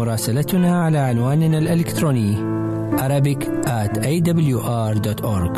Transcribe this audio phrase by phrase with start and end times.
[0.00, 2.36] مراسلتنا على عنواننا الإلكتروني
[3.06, 5.54] Arabic at awr.org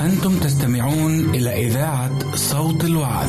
[0.00, 3.28] أنتم تستمعون إلى إذاعة صوت الوعد.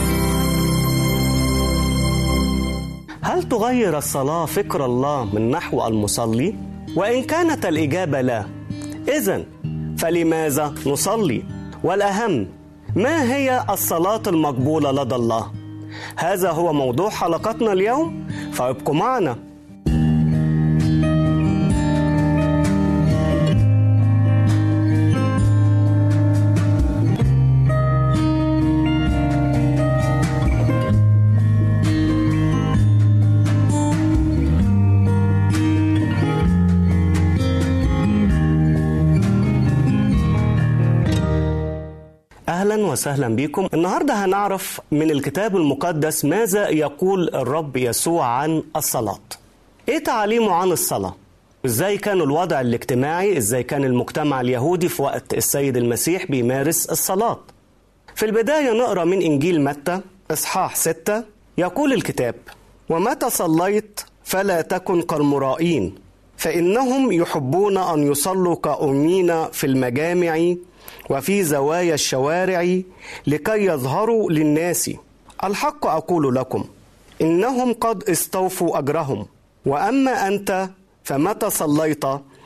[3.22, 6.56] هل تغير الصلاة فكر الله من نحو المصلي؟
[6.96, 8.46] وإن كانت الإجابة لا
[9.18, 9.55] إذا
[10.06, 11.44] فلماذا نصلي؟
[11.84, 12.48] والأهم
[12.96, 15.52] ما هي الصلاة المقبولة لدى الله؟
[16.18, 19.38] هذا هو موضوع حلقتنا اليوم فابقوا معنا
[42.66, 43.68] أهلا وسهلا بكم.
[43.74, 49.20] النهارده هنعرف من الكتاب المقدس ماذا يقول الرب يسوع عن الصلاة.
[49.90, 51.16] إيه تعاليمه عن الصلاة؟
[51.66, 57.40] إزاي كان الوضع الاجتماعي؟ إزاي كان المجتمع اليهودي في وقت السيد المسيح بيمارس الصلاة؟
[58.16, 60.00] في البداية نقرأ من إنجيل متى
[60.32, 61.24] إصحاح ستة.
[61.58, 62.36] يقول الكتاب
[62.90, 65.96] ومتى صليت فلا تكن كالمرائين
[66.38, 70.56] فإنهم يحبون أن يصلوا كأمين في المجامع
[71.10, 72.80] وفي زوايا الشوارع
[73.28, 74.92] لكي يظهروا للناس.
[75.44, 76.66] الحق أقول لكم
[77.22, 79.26] إنهم قد استوفوا أجرهم.
[79.66, 80.70] وأما أنت
[81.04, 82.04] فمتى صليت؟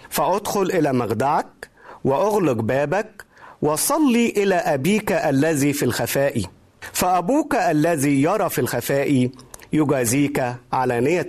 [0.09, 1.69] فأدخل إلى مخدعك
[2.03, 3.25] وأغلق بابك
[3.61, 6.43] وصلي إلى أبيك الذي في الخفاء.
[6.93, 9.29] فأبوك الذي يرى في الخفاء
[9.73, 11.27] يجازيك علانية.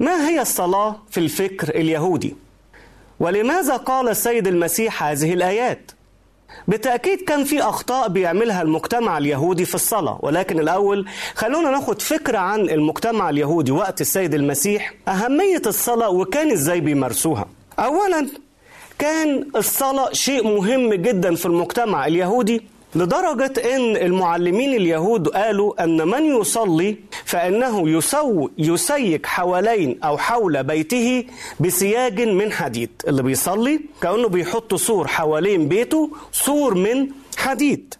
[0.00, 2.36] ما هي الصلاة في الفكر اليهودي؟
[3.24, 5.90] ولماذا قال السيد المسيح هذه الآيات؟
[6.68, 12.60] بالتأكيد كان في أخطاء بيعملها المجتمع اليهودي في الصلاة ولكن الأول خلونا ناخد فكرة عن
[12.60, 17.48] المجتمع اليهودي وقت السيد المسيح أهمية الصلاة وكان إزاي بيمارسوها.
[17.78, 18.28] أولا
[18.98, 22.62] كان الصلاة شيء مهم جدا في المجتمع اليهودي
[22.94, 31.24] لدرجة أن المعلمين اليهود قالوا أن من يصلي فإنه يسو يسيك حوالين أو حول بيته
[31.60, 32.90] بسياج من حديد.
[33.08, 37.94] اللي بيصلي كأنه بيحط سور حوالين بيته سور من حديد.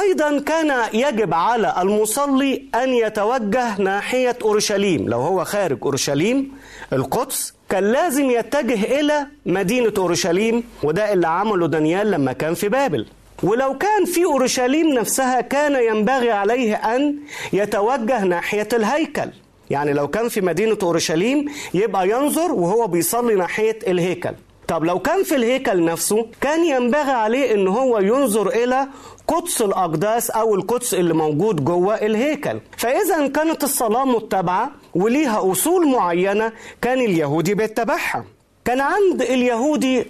[0.00, 5.08] أيضا كان يجب على المصلي أن يتوجه ناحية أورشليم.
[5.08, 6.52] لو هو خارج أورشليم
[6.92, 13.06] القدس كان لازم يتجه إلى مدينة أورشليم وده اللي عمله دانيال لما كان في بابل.
[13.42, 17.16] ولو كان في أورشليم نفسها كان ينبغي عليه أن
[17.52, 19.30] يتوجه ناحية الهيكل.
[19.70, 24.32] يعني لو كان في مدينة أورشليم يبقى ينظر وهو بيصلي ناحية الهيكل.
[24.68, 28.88] طب لو كان في الهيكل نفسه كان ينبغي عليه إن هو ينظر إلى
[29.28, 32.60] قدس الأقداس أو القدس اللي موجود جوه الهيكل.
[32.76, 36.52] فإذا كانت الصلاة متبعة وليها أصول معينة
[36.82, 38.24] كان اليهودي بيتبعها.
[38.64, 40.04] كان عند اليهودي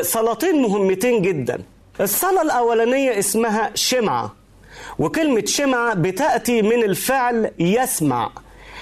[0.00, 1.62] صلاتين مهمتين جدا.
[2.00, 4.34] الصلاة الأولانية اسمها شمعة
[4.98, 8.30] وكلمة شمعة بتأتي من الفعل يسمع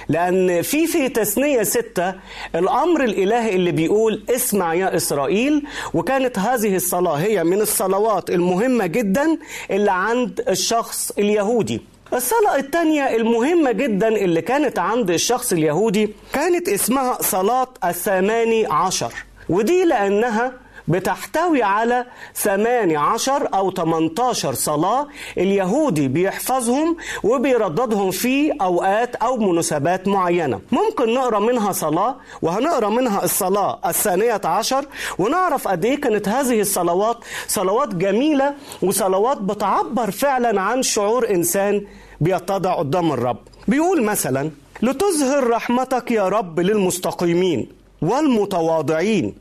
[0.09, 2.15] لأن في في تثنية ستة
[2.55, 9.39] الأمر الإلهي اللي بيقول اسمع يا إسرائيل وكانت هذه الصلاة هي من الصلوات المهمة جدا
[9.71, 11.81] اللي عند الشخص اليهودي.
[12.13, 19.13] الصلاة الثانية المهمة جدا اللي كانت عند الشخص اليهودي كانت اسمها صلاة الثماني عشر
[19.49, 20.53] ودي لأنها
[20.91, 22.05] بتحتوي على
[22.35, 25.07] 18 أو 18 صلاة
[25.39, 30.61] اليهودي بيحفظهم وبيرددهم في أوقات أو مناسبات معينة.
[30.73, 34.85] ممكن نقرأ منها صلاة وهنقرأ منها الصلاة الثانية عشر
[35.19, 37.17] ونعرف قد إيه كانت هذه الصلوات
[37.49, 41.87] صلوات جميلة وصلوات بتعبر فعلا عن شعور إنسان
[42.21, 43.39] بيتضع قدام الرب.
[43.69, 44.51] بيقول مثلا
[44.83, 47.69] لتظهر رحمتك يا رب للمستقيمين
[48.03, 49.35] والمتواضعين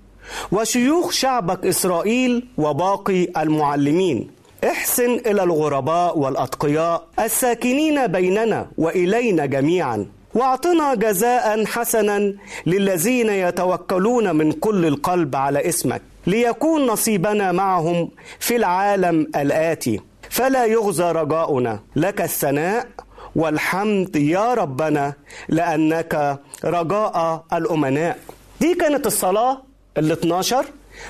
[0.51, 4.27] وشيوخ شعبك إسرائيل وباقي المعلمين.
[4.63, 10.05] احسن إلى الغرباء والأتقياء الساكنين بيننا وإلينا جميعا.
[10.33, 12.33] واعطنا جزاء حسنا
[12.65, 18.09] للذين يتوكلون من كل القلب على اسمك ليكون نصيبنا معهم
[18.39, 20.01] في العالم الآتي.
[20.29, 22.87] فلا يغزى رجاؤنا لك الثناء
[23.35, 25.13] والحمد يا ربنا
[25.49, 28.19] لأنك رجاء الأمناء.
[28.61, 29.68] دي كانت الصلاة.
[29.97, 30.65] ال 12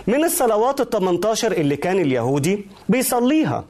[0.07, 3.63] من الصلوات ال 18 اللي كان اليهودي بيصليها.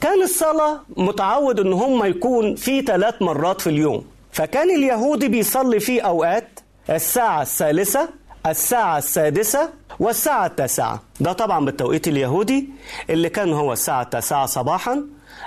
[0.00, 4.04] كان الصلاة متعود إن هم يكون في ثلاث مرات في اليوم.
[4.32, 6.60] فكان اليهودي بيصلي في أوقات
[6.90, 8.08] الساعة الثالثة
[8.46, 9.70] الساعة السادسة
[10.00, 11.02] والساعة التاسعة.
[11.20, 12.68] ده طبعا بالتوقيت اليهودي
[13.10, 15.02] اللي كان هو الساعة التاسعة صباحا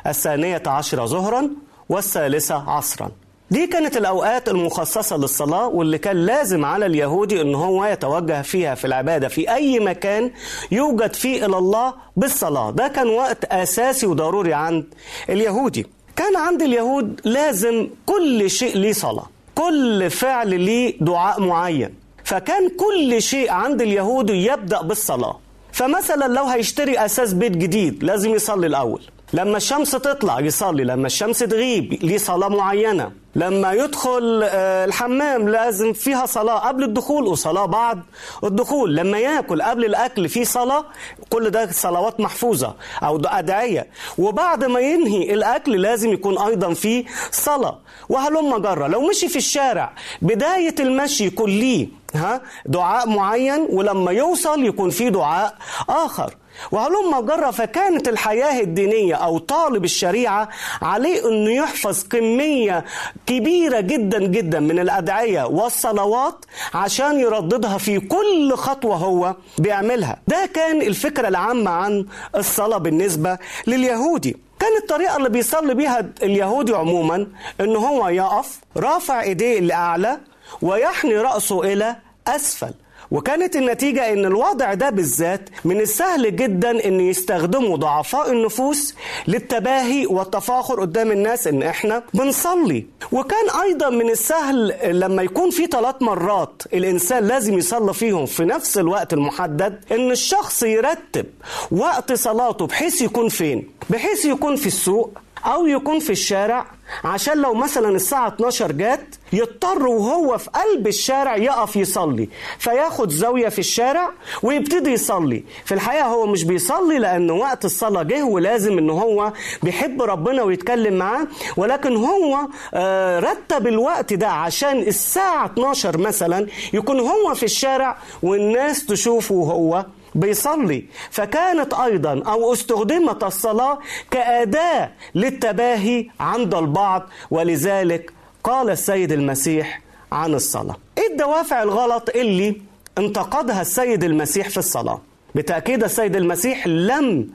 [0.08, 1.50] الثانية عشرة ظهرا
[1.90, 3.12] والثالثة عصرا.
[3.52, 8.86] دي كانت الأوقات المخصصة للصلاة واللي كان لازم على اليهودي أن هو يتوجه فيها في
[8.88, 10.32] العبادة في أي مكان
[10.72, 12.72] يوجد فيه إلى الله بالصلاة.
[12.72, 14.86] ده كان وقت أساسي وضروري عند
[15.30, 15.88] اليهودي.
[16.16, 19.26] كان عند اليهود لازم كل شيء ليه صلاة
[19.56, 21.94] كل فعل ليه دعاء معين.
[22.24, 25.40] فكان كل شيء عند اليهود يبدأ بالصلاة.
[25.72, 29.02] فمثلا لو هيشتري أساس بيت جديد لازم يصلي الأول.
[29.34, 33.12] لما الشمس تطلع يصلي لما الشمس تغيب ليه صلاة معينة.
[33.36, 34.44] لما يدخل
[34.88, 38.02] الحمام لازم فيها صلاة قبل الدخول وصلاة بعد
[38.44, 38.96] الدخول.
[38.96, 40.86] لما ياكل قبل الأكل في صلاة
[41.30, 43.88] كل ده صلوات محفوظة أو أدعية.
[44.18, 47.80] وبعد ما ينهي الأكل لازم يكون أيضا في صلاة.
[48.10, 54.66] وهلم جرة لو مشي في الشارع بداية المشي يكون ليه ها دعاء معين ولما يوصل
[54.66, 55.56] يكون في دعاء
[55.90, 56.34] آخر.
[56.72, 60.50] وهلم جرة فكانت الحياة الدينية أو طالب الشريعة
[60.82, 62.86] عليه أنه يحفظ كمية
[63.26, 70.18] كبيرة جدا جدا من الأدعية والصلوات عشان يرددها في كل خطوة هو بيعملها.
[70.28, 72.06] ده كان الفكرة العامة عن
[72.36, 73.38] الصلاة بالنسبة
[73.68, 74.38] لليهودي.
[74.60, 77.28] كان الطريقة اللي بيصلي بيها اليهودي عموما
[77.62, 80.18] أنه هو يقف رافع إيديه لأعلى
[80.62, 81.96] ويحني رأسه إلى
[82.28, 82.74] أسفل.
[83.12, 88.96] وكانت النتيجة إن الوضع ده بالذات من السهل جدا إن يستخدموا ضعفاء النفوس
[89.28, 92.86] للتباهي والتفاخر قدام الناس إن إحنا بنصلي.
[93.12, 98.78] وكان أيضا من السهل لما يكون في ثلاث مرات الإنسان لازم يصلي فيهم في نفس
[98.78, 101.26] الوقت المحدد إن الشخص يرتب
[101.72, 105.18] وقت صلاته بحيث يكون فين؟ بحيث يكون في السوق.
[105.46, 106.66] أو يكون في الشارع
[107.04, 113.50] عشان لو مثلا الساعة 12 جات يضطر وهو في قلب الشارع يقف يصلي فياخد زاوية
[113.50, 114.10] في الشارع
[114.44, 115.44] ويبتدي يصلي.
[115.66, 119.34] في الحقيقة هو مش بيصلي لأن وقت الصلاة جه ولازم إن هو
[119.64, 121.28] بيحب ربنا ويتكلم معاه
[121.58, 122.38] ولكن هو
[122.74, 129.86] آه رتب الوقت ده عشان الساعة 12 مثلا يكون هو في الشارع والناس تشوفه وهو
[130.16, 130.86] بيصلي.
[131.12, 133.80] فكانت أيضا أو استخدمت الصلاة
[134.12, 138.14] كأداة للتباهي عند البعض ولذلك
[138.44, 139.82] قال السيد المسيح
[140.12, 140.76] عن الصلاة.
[140.98, 142.62] إيه الدوافع الغلط اللي
[142.98, 145.02] انتقدها السيد المسيح في الصلاة؟
[145.36, 147.30] بالتاكيد السيد المسيح لم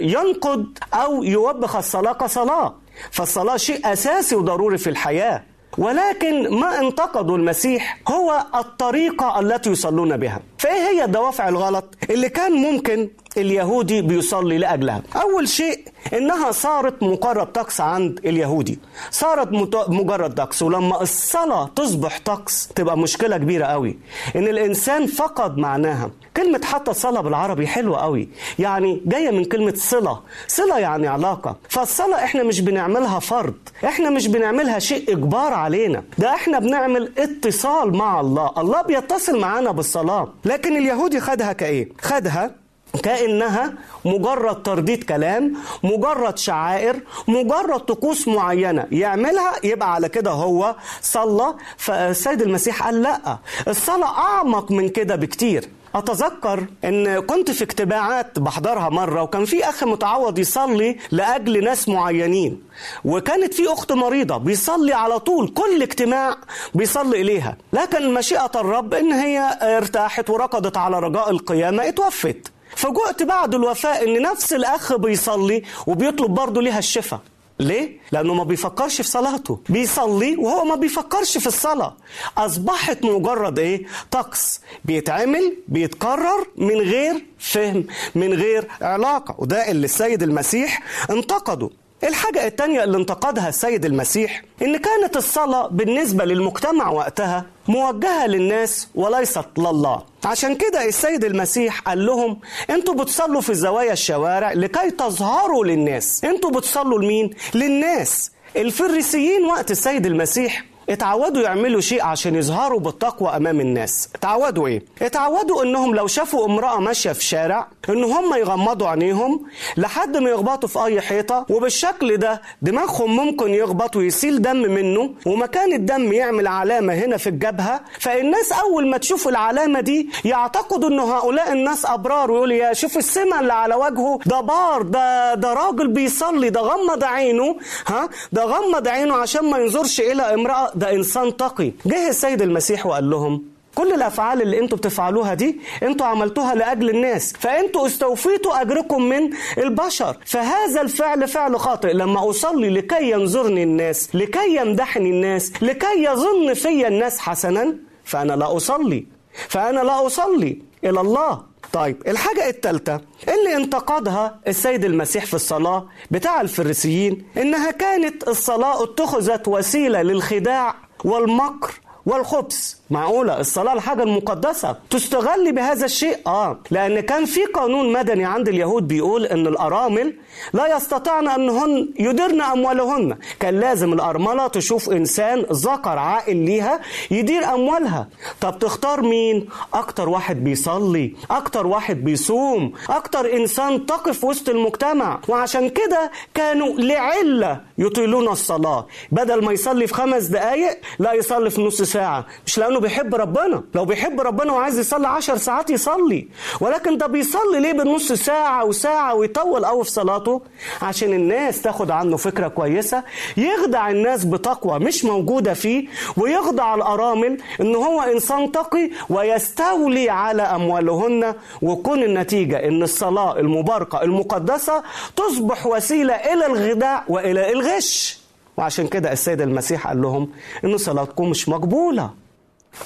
[0.00, 2.74] ينقد أو يوبخ الصلاة كصلاة.
[3.10, 5.42] فالصلاة شيء أساسي وضروري في الحياة.
[5.80, 10.40] ولكن ما انتقدوا المسيح هو الطريقة التي يصلون بها.
[10.58, 15.78] فإيه هي الدوافع الغلط اللي كان ممكن اليهودي بيصلي لأجلها؟ أول شيء
[16.12, 18.78] إنها صارت مجرد طقس عند اليهودي.
[19.10, 19.48] صارت
[19.88, 23.98] مجرد طقس ولما الصلاة تصبح طقس تبقى مشكلة كبيرة قوي.
[24.36, 26.10] إن الإنسان فقد معناها.
[26.36, 28.28] كلمة حتى الصلاة بالعربي حلوة قوي.
[28.58, 30.20] يعني جاية من كلمة صلة.
[30.48, 31.56] صلة يعني علاقة.
[31.68, 33.54] فالصلاة إحنا مش بنعملها فرض.
[33.84, 36.02] إحنا مش بنعملها شيء إجبار علينا.
[36.18, 38.50] ده إحنا بنعمل اتصال مع الله.
[38.58, 40.28] الله بيتصل معانا بالصلاة.
[40.44, 42.59] لكن اليهودي خدها كإيه؟ خدها
[43.02, 43.72] كأنها
[44.04, 48.86] مجرد ترديد كلام مجرد شعائر مجرد طقوس معينة.
[48.92, 51.54] يعملها؟ يبقى على كده هو صلى.
[51.76, 53.38] فالسيد المسيح قال لا.
[53.68, 55.68] الصلاة أعمق من كده بكتير.
[55.94, 62.62] أتذكر إن كنت في اجتماعات بحضرها مرة وكان في أخ متعوض يصلي لأجل ناس معينين.
[63.04, 66.36] وكانت في أخت مريضة بيصلي على طول كل اجتماع
[66.74, 67.56] بيصلي إليها.
[67.72, 72.52] لكن مشيئة الرب إن هي ارتاحت وركضت على رجاء القيامة اتوفت.
[72.76, 77.20] فجئت بعد الوفاة إن نفس الأخ بيصلي وبيطلب برضه ليها الشفاء.
[77.60, 79.60] ليه؟ لأنه ما بيفكرش في صلاته.
[79.68, 81.96] بيصلي وهو ما بيفكرش في الصلاة.
[82.38, 84.60] أصبحت مجرد إيه؟ طقس.
[84.84, 89.34] بيتعمل بيتكرر من غير فهم من غير علاقة.
[89.38, 91.70] وده اللي السيد المسيح انتقده.
[92.04, 99.44] الحاجة التانية اللي انتقدها السيد المسيح إن كانت الصلاة بالنسبة للمجتمع وقتها موجهة للناس وليست
[99.58, 100.02] لله.
[100.24, 106.24] عشان كده السيد المسيح قال لهم أنتوا بتصلوا في زوايا الشوارع لكي تظهروا للناس.
[106.24, 108.30] أنتوا بتصلوا لمين؟ للناس.
[108.56, 114.08] الفريسيين وقت السيد المسيح اتعودوا يعملوا شيء عشان يظهروا بالتقوى أمام الناس.
[114.14, 120.16] اتعودوا إيه؟ اتعودوا إنهم لو شافوا امرأة ماشية في شارع إن هم يغمضوا عينيهم لحد
[120.16, 126.12] ما يخبطوا في أي حيطة وبالشكل ده دماغهم ممكن يخبط ويسيل دم منه ومكان الدم
[126.12, 127.80] يعمل علامة هنا في الجبهة.
[128.00, 133.40] فالناس أول ما تشوف العلامة دي يعتقدوا إن هؤلاء الناس أبرار ويقول يا شوف السمة
[133.40, 137.56] اللي على وجهه ده بار ده ده راجل بيصلي ده غمض عينه
[137.86, 140.72] ها؟ ده غمض عينه عشان ما ينظرش إلى امرأة.
[140.80, 141.72] ده إنسان تقي.
[141.86, 143.42] جه السيد المسيح وقال لهم
[143.74, 150.16] كل الأفعال اللي أنتوا بتفعلوها دي أنتوا عملتوها لأجل الناس فأنتوا استوفيتوا أجركم من البشر.
[150.26, 151.92] فهذا الفعل فعل خاطئ.
[151.92, 158.56] لما أصلي لكي ينظرني الناس لكي يمدحني الناس لكي يظن في الناس حسنا فأنا لا
[158.56, 159.06] أصلي.
[159.48, 161.49] فأنا لا أصلي إلى الله.
[161.72, 169.48] طيب الحاجة الثالثة اللي انتقدها السيد المسيح في الصلاة بتاع الفريسيين إنها كانت الصلاة اتخذت
[169.48, 170.74] وسيلة للخداع
[171.04, 171.74] والمكر
[172.06, 172.74] والخبث.
[172.90, 174.76] معقولة؟ الصلاة الحاجة المقدسة.
[174.90, 176.58] تستغل بهذا الشيء؟ آه.
[176.70, 180.14] لأن كان في قانون مدني عند اليهود بيقول أن الأرامل
[180.52, 183.18] لا يستطعن أنهن يديرن أموالهن.
[183.40, 186.80] كان لازم الأرملة تشوف إنسان ذكر عاقل ليها
[187.10, 188.08] يدير أموالها.
[188.40, 195.20] طب تختار مين؟ أكتر واحد بيصلي أكتر واحد بيصوم أكتر إنسان تقف وسط المجتمع.
[195.28, 198.86] وعشان كده كانوا لعلة يطيلون الصلاة.
[199.12, 202.26] بدل ما يصلي في خمس دقايق لا يصلي في نص ساعة.
[202.46, 203.62] مش لأنه بيحب ربنا.
[203.74, 206.28] لو بيحب ربنا وعايز يصلي عشر ساعات يصلي.
[206.60, 210.42] ولكن ده بيصلي ليه بالنص ساعة وساعة ويطول قوي في صلاته؟
[210.82, 213.02] عشان الناس تاخد عنه فكرة كويسة
[213.36, 221.34] يخدع الناس بتقوى مش موجودة فيه ويخدع الأرامل إن هو إنسان تقي ويستولي على أموالهن.
[221.62, 224.82] وكون النتيجة إن الصلاة المباركة المقدسة
[225.16, 228.18] تصبح وسيلة إلى الخداع وإلى الغش.
[228.56, 230.28] وعشان كده السيد المسيح قال لهم
[230.64, 232.10] إن صلاتكم مش مقبولة.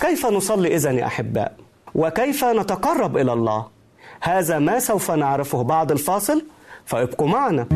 [0.00, 1.56] كيف نصلي إذا يا أحباء؟
[1.94, 3.66] وكيف نتقرب إلى الله؟
[4.20, 6.44] هذا ما سوف نعرفه بعد الفاصل
[6.86, 7.66] فابقوا معنا.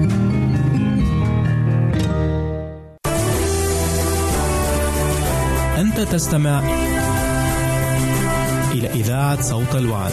[5.79, 6.62] أنت تستمع
[8.73, 10.12] إلى إذاعة صوت الوعد.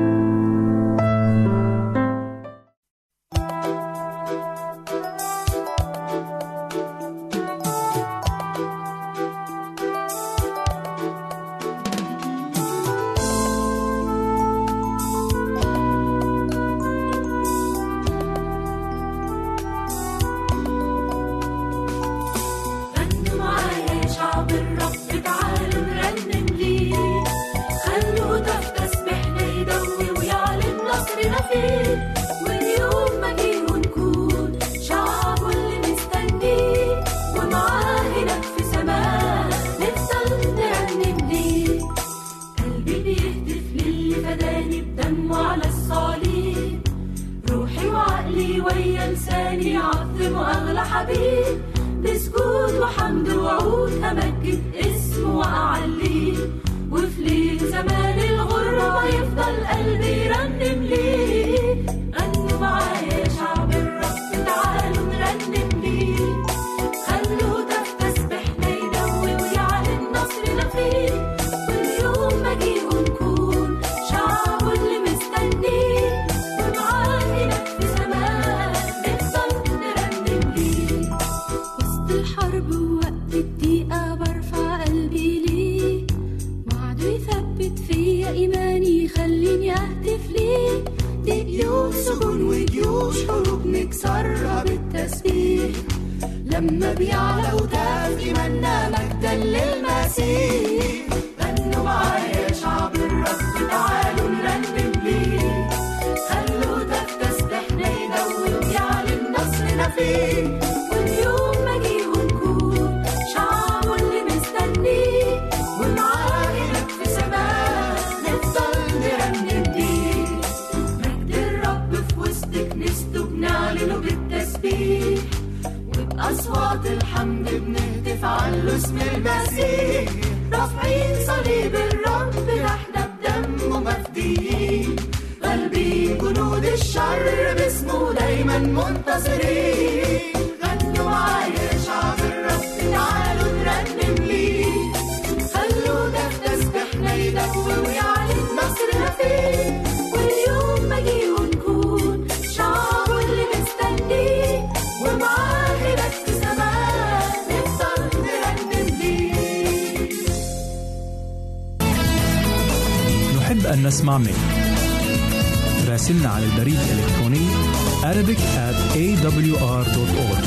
[168.21, 170.43] Arabic at awr.org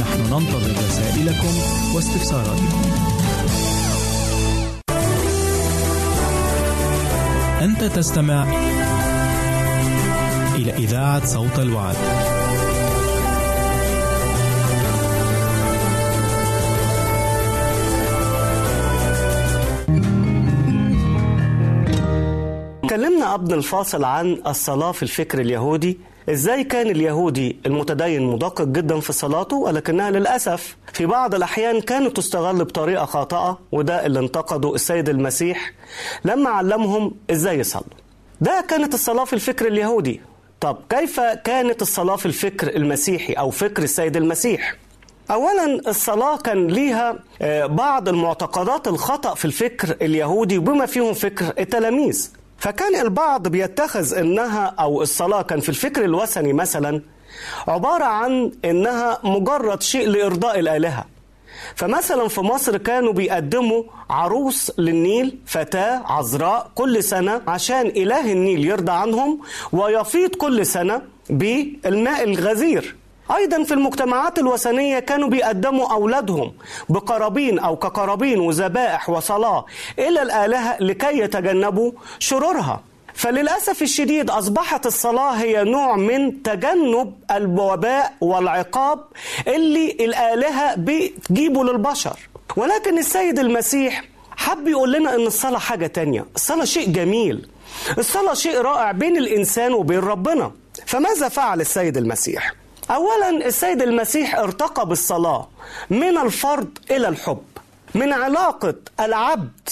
[0.00, 1.54] نحن ننتظر رسائلكم
[1.94, 2.82] واستفساراتكم.
[7.60, 8.44] أنت تستمع
[10.54, 11.96] إلى إذاعة صوت الوعد.
[22.84, 26.09] اتكلمنا قبل الفاصل عن الصلاة في الفكر اليهودي.
[26.30, 32.64] إزاي كان اليهودي المتدين مدقق جدا في صلاته؟ ولكنها للأسف في بعض الأحيان كانت تستغل
[32.64, 35.72] بطريقة خاطئة وده اللي انتقده السيد المسيح
[36.24, 37.84] لما علمهم إزاي يصلوا.
[38.40, 40.20] ده كانت الصلاة في الفكر اليهودي.
[40.60, 44.74] طب كيف كانت الصلاة في الفكر المسيحي أو فكر السيد المسيح؟
[45.30, 52.30] اولا الصلاة كان ليها آه، بعض المعتقدات الخطأ في الفكر اليهودي وبما فيهم فكر التلاميذ.
[52.60, 57.02] فكان البعض بيتخذ إنها أو الصلاة كان في الفكر الوثني مثلا
[57.68, 61.04] عبارة عن إنها مجرد شيء لإرضاء الآلهة.
[61.76, 68.92] فمثلا في مصر كانوا بيقدموا عروس للنيل فتاة عذراء كل سنة عشان إله النيل يرضى
[68.92, 69.40] عنهم
[69.72, 72.96] ويفيض كل سنة بالماء الغزير.
[73.36, 76.52] أيضا في المجتمعات الوثنية كانوا بيقدموا أولادهم
[76.88, 79.64] بقرابين أو كقرابين وذبائح وصلاة
[79.98, 82.80] إلى الآلهة لكي يتجنبوا شرورها.
[83.14, 89.04] فللأسف الشديد أصبحت الصلاة هي نوع من تجنب الوباء والعقاب
[89.46, 92.16] اللي الآلهة بتجيبه للبشر.
[92.56, 94.04] ولكن السيد المسيح
[94.36, 96.26] حب يقول لنا أن الصلاة حاجة تانية.
[96.34, 97.48] الصلاة شيء جميل.
[97.98, 100.52] الصلاة شيء رائع بين الإنسان وبين ربنا.
[100.86, 102.59] فماذا فعل السيد المسيح؟
[102.90, 105.48] أولا السيد المسيح ارتقى بالصلاة
[105.90, 107.42] من الفرد إلى الحب
[107.94, 109.68] من علاقة العبد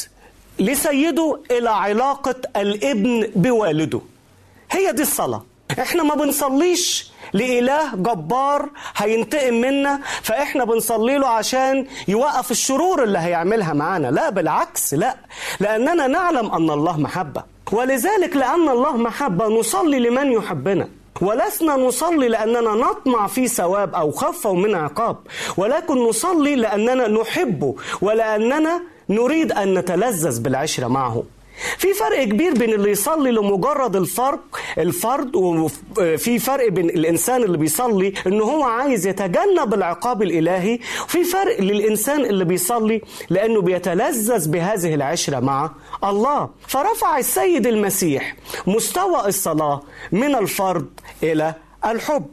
[0.59, 4.01] لسيده إلى علاقة الابن بوالده.
[4.71, 5.43] هي دي الصلاة.
[5.81, 13.73] إحنا ما بنصليش لإله جبار هينتقم منا فإحنا بنصلي له عشان يوقف الشرور اللي هيعملها
[13.73, 14.11] معانا.
[14.11, 15.17] لا بالعكس لا.
[15.61, 17.43] لأننا نعلم أن الله محبة.
[17.73, 20.89] ولذلك لأن الله محبة نصلي لمن يحبنا.
[21.21, 25.17] ولسنا نصلي لأننا نطمع في ثواب أو خوفا من عقاب.
[25.57, 31.23] ولكن نصلي لأننا نحبه ولأننا نريد أن نتلذذ بالعشرة معه.
[31.79, 34.41] في فرق كبير بين اللي يصلي لمجرد الفرق
[34.79, 41.61] الفرد وفي فرق بين الإنسان اللي بيصلي ان هو عايز يتجنب العقاب الإلهي وفي فرق
[41.61, 45.71] للإنسان اللي بيصلي لأنه بيتلذذ بهذه العشرة مع
[46.05, 46.49] الله.
[46.67, 50.87] فرفع السيد المسيح مستوى الصلاة من الفرد
[51.23, 51.55] إلى
[51.87, 52.27] الحب.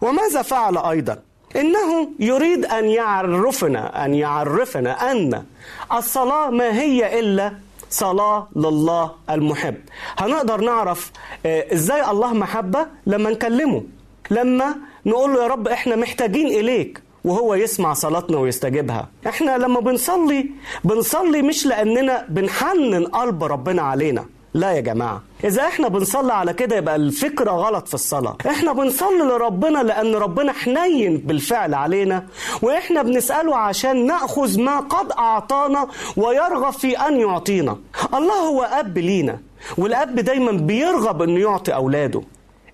[0.00, 1.18] وماذا فعل أيضا؟
[1.56, 5.44] إنه يريد أن يعرفنا أن يعرفنا أن
[5.92, 7.52] الصلاة ما هي إلا
[7.92, 9.74] صلاة لله المحب.
[10.18, 11.12] هنقدر نعرف
[11.46, 13.82] آه، إزاي الله محبة؟ لما نكلمه.
[14.30, 14.74] لما
[15.06, 19.08] نقول له يا رب إحنا محتاجين إليك وهو يسمع صلاتنا ويستجيبها.
[19.26, 20.50] إحنا لما بنصلي
[20.84, 24.24] بنصلي مش لأننا بنحنن قلب ربنا علينا.
[24.54, 28.36] لا يا جماعة إذا إحنا بنصلي على كده يبقى الفكرة غلط في الصلاة.
[28.46, 32.26] إحنا بنصلي لربنا لأن ربنا حنين بالفعل علينا
[32.62, 35.86] وإحنا بنسأله عشان نأخذ ما قد أعطانا
[36.16, 37.76] ويرغب في أن يعطينا.
[38.14, 39.38] الله هو أب لينا
[39.78, 42.22] والأب دايما بيرغب أنه يعطي أولاده.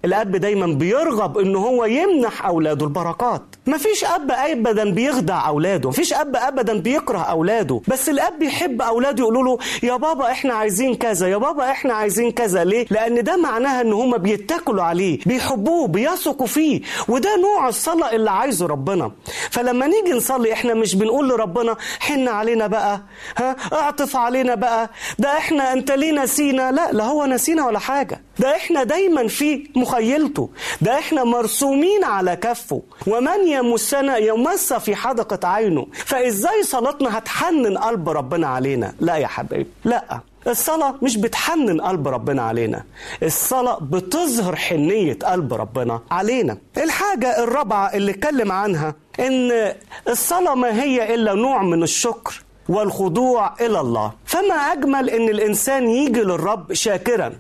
[0.05, 3.43] الأب دايما بيرغب إن هو يمنح أولاده البركات.
[3.67, 7.81] مفيش أب ابدا بيخدع أولاده مفيش أب ابدا بيكره أولاده.
[7.89, 12.31] بس الأب بيحب أولاده يقولوا له يا بابا إحنا عايزين كذا يا بابا إحنا عايزين
[12.31, 12.65] كذا.
[12.65, 16.81] ليه؟ لأن ده معناها إن هم بيتكلوا عليه بيحبوه بيثقوا فيه.
[17.09, 19.13] وده نوع الصلاة اللي عايزه ربنا.
[19.51, 23.01] فلما نيجي نصلي إحنا مش بنقول لربنا حن علينا بقى
[23.39, 28.23] ها اعطف علينا بقى ده إحنا أنت ليه نسينا؟ لا لا هو نسينا ولا حاجة.
[28.39, 30.51] ده إحنا دايما في مخيلته.
[30.81, 32.83] ده إحنا مرسومين على كفه.
[33.07, 39.67] ومن يمسنا يمس في حدقة عينه فإزاي صلاتنا هتحنن قلب ربنا علينا؟ لا يا حبيبي
[39.85, 40.21] لا.
[40.47, 42.85] الصلاة مش بتحنن قلب ربنا علينا.
[43.23, 46.59] الصلاة بتظهر حنية قلب ربنا علينا.
[46.77, 49.73] الحاجة الرابعة اللي اتكلم عنها إن
[50.09, 54.13] الصلاة ما هي إلا نوع من الشكر والخضوع إلى الله.
[54.27, 57.33] فما أجمل إن الإنسان يجي للرب شاكرا.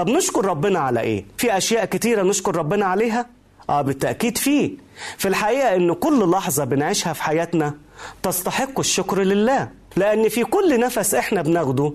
[0.00, 3.26] طب نشكر ربنا على إيه؟ في أشياء كتيرة نشكر ربنا عليها؟
[3.70, 4.70] آه بالتأكيد فيه
[5.18, 7.74] في الحقيقة إن كل لحظة بنعيشها في حياتنا
[8.22, 11.92] تستحق الشكر لله لأن في كل نفس إحنا بناخده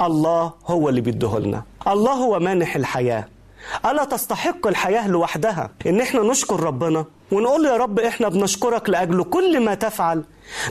[0.00, 3.24] الله هو اللي بيديهولنا الله هو مانح الحياة.
[3.86, 9.60] ألا تستحق الحياة لوحدها؟ إن إحنا نشكر ربنا ونقول يا رب إحنا بنشكرك لأجل كل
[9.64, 10.24] ما تفعل.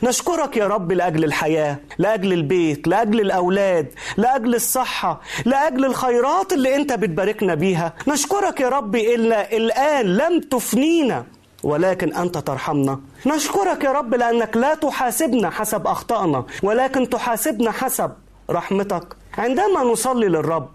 [0.04, 6.94] نشكرك يا رب لأجل الحياة لأجل البيت لأجل الأولاد لأجل الصحة لأجل الخيرات اللي أنت
[6.94, 7.94] بتباركنا بيها.
[8.08, 11.24] نشكرك يا رب إلا الآن لم تفنينا
[11.64, 13.00] ولكن أنت ترحمنا.
[13.26, 18.12] نشكرك يا رب لأنك لا تحاسبنا حسب أخطائنا ولكن تحاسبنا حسب
[18.50, 19.16] رحمتك.
[19.38, 20.70] عندما نصلي للرب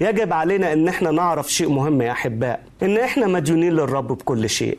[0.00, 4.78] يجب علينا إن إحنا نعرف شيء مهم يا أحباء إن إحنا مديونين للرب بكل شيء.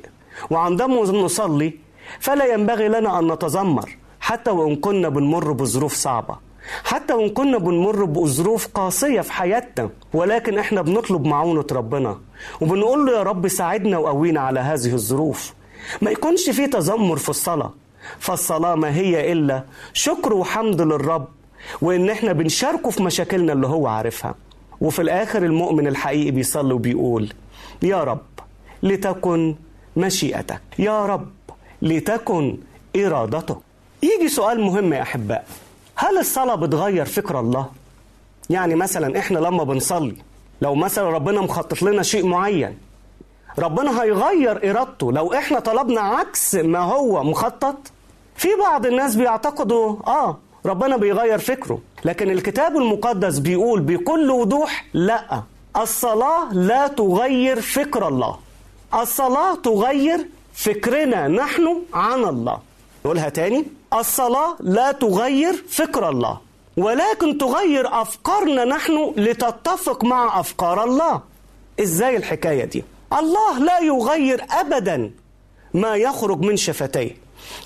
[0.49, 1.73] وعندما نصلي
[2.19, 6.37] فلا ينبغي لنا أن نتذمر حتى وإن كنا بنمر بظروف صعبة.
[6.83, 12.17] حتى وإن كنا بنمر بظروف قاسية في حياتنا ولكن إحنا بنطلب معونة ربنا.
[12.61, 15.53] وبنقول له يا رب ساعدنا وقوينا على هذه الظروف.
[16.01, 17.73] ما يكونش في تذمر في الصلاة.
[18.19, 19.63] فالصلاة ما هي إلا
[19.93, 21.27] شكر وحمد للرب
[21.81, 24.35] وإن إحنا بنشاركه في مشاكلنا اللي هو عارفها.
[24.81, 27.33] وفي الآخر المؤمن الحقيقي بيصلي وبيقول
[27.83, 28.21] يا رب
[28.83, 29.55] لتكن
[29.97, 31.27] مشيئتك يا رب
[31.81, 32.57] لتكن
[32.95, 33.57] إرادتك.
[34.03, 35.45] يجي سؤال مهم يا أحباء
[35.95, 37.65] هل الصلاة بتغير فكر الله؟
[38.49, 40.15] يعني مثلا إحنا لما بنصلي
[40.61, 42.77] لو مثلا ربنا مخطط لنا شيء معين
[43.59, 45.11] ربنا هيغير إرادته.
[45.11, 47.75] لو إحنا طلبنا عكس ما هو مخطط
[48.35, 51.79] في بعض الناس بيعتقدوا آه ربنا بيغير فكره.
[52.05, 55.43] لكن الكتاب المقدس بيقول بكل وضوح لا
[55.77, 58.37] الصلاة لا تغير فكر الله.
[58.93, 62.57] الصلاة تغير فكرنا نحن عن الله.
[63.05, 66.37] نقولها تاني الصلاة لا تغير فكر الله
[66.77, 71.21] ولكن تغير أفكارنا نحن لتتفق مع أفكار الله.
[71.79, 72.83] إزاي الحكاية دي؟
[73.19, 75.11] الله لا يغير أبدا
[75.73, 77.17] ما يخرج من شفتيه.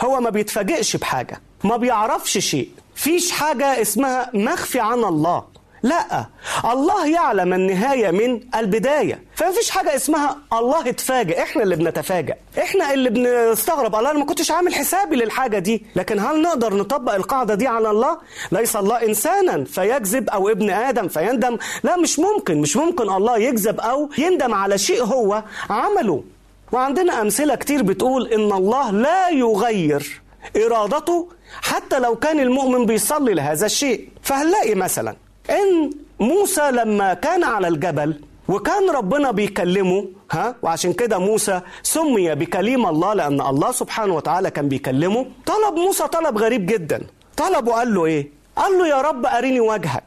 [0.03, 2.69] هو ما بيتفاجئش بحاجة ما بيعرفش شيء.
[2.97, 5.43] فيش حاجة اسمها مخفي عن الله.
[5.83, 6.25] لا
[6.65, 9.23] الله يعلم النهاية من البداية.
[9.35, 12.35] فمفيش حاجة اسمها الله اتفاجئ إحنا اللي بنتفاجئ.
[12.59, 13.95] إحنا اللي بنستغرب.
[13.95, 15.85] الله أنا ما كنتش عامل حسابي للحاجة دي.
[15.95, 18.17] لكن هل نقدر نطبق القاعدة دي على الله؟
[18.51, 19.63] ليس الله انسانا.
[19.63, 21.57] فيكذب أو ابن آدم فيندم.
[21.83, 22.61] لا مش ممكن.
[22.61, 26.23] مش ممكن الله يكذب أو يندم على شيء هو عمله.
[26.71, 30.21] وعندنا أمثلة كتير بتقول إن الله لا يغير.
[30.55, 31.29] إرادته
[31.61, 34.09] حتى لو كان المؤمن بيصلي لهذا الشيء.
[34.21, 35.15] فهنلاقي مثلا
[35.49, 42.85] إن موسى لما كان على الجبل وكان ربنا بيكلمه ها؟ وعشان كده موسى سمي بكليم
[42.87, 45.25] الله لأن الله سبحانه وتعالى كان بيكلمه.
[45.45, 47.07] طلب موسى طلب غريب جدا.
[47.37, 50.03] طلبه قال له إيه؟ قال له يا رب اريني وجهك.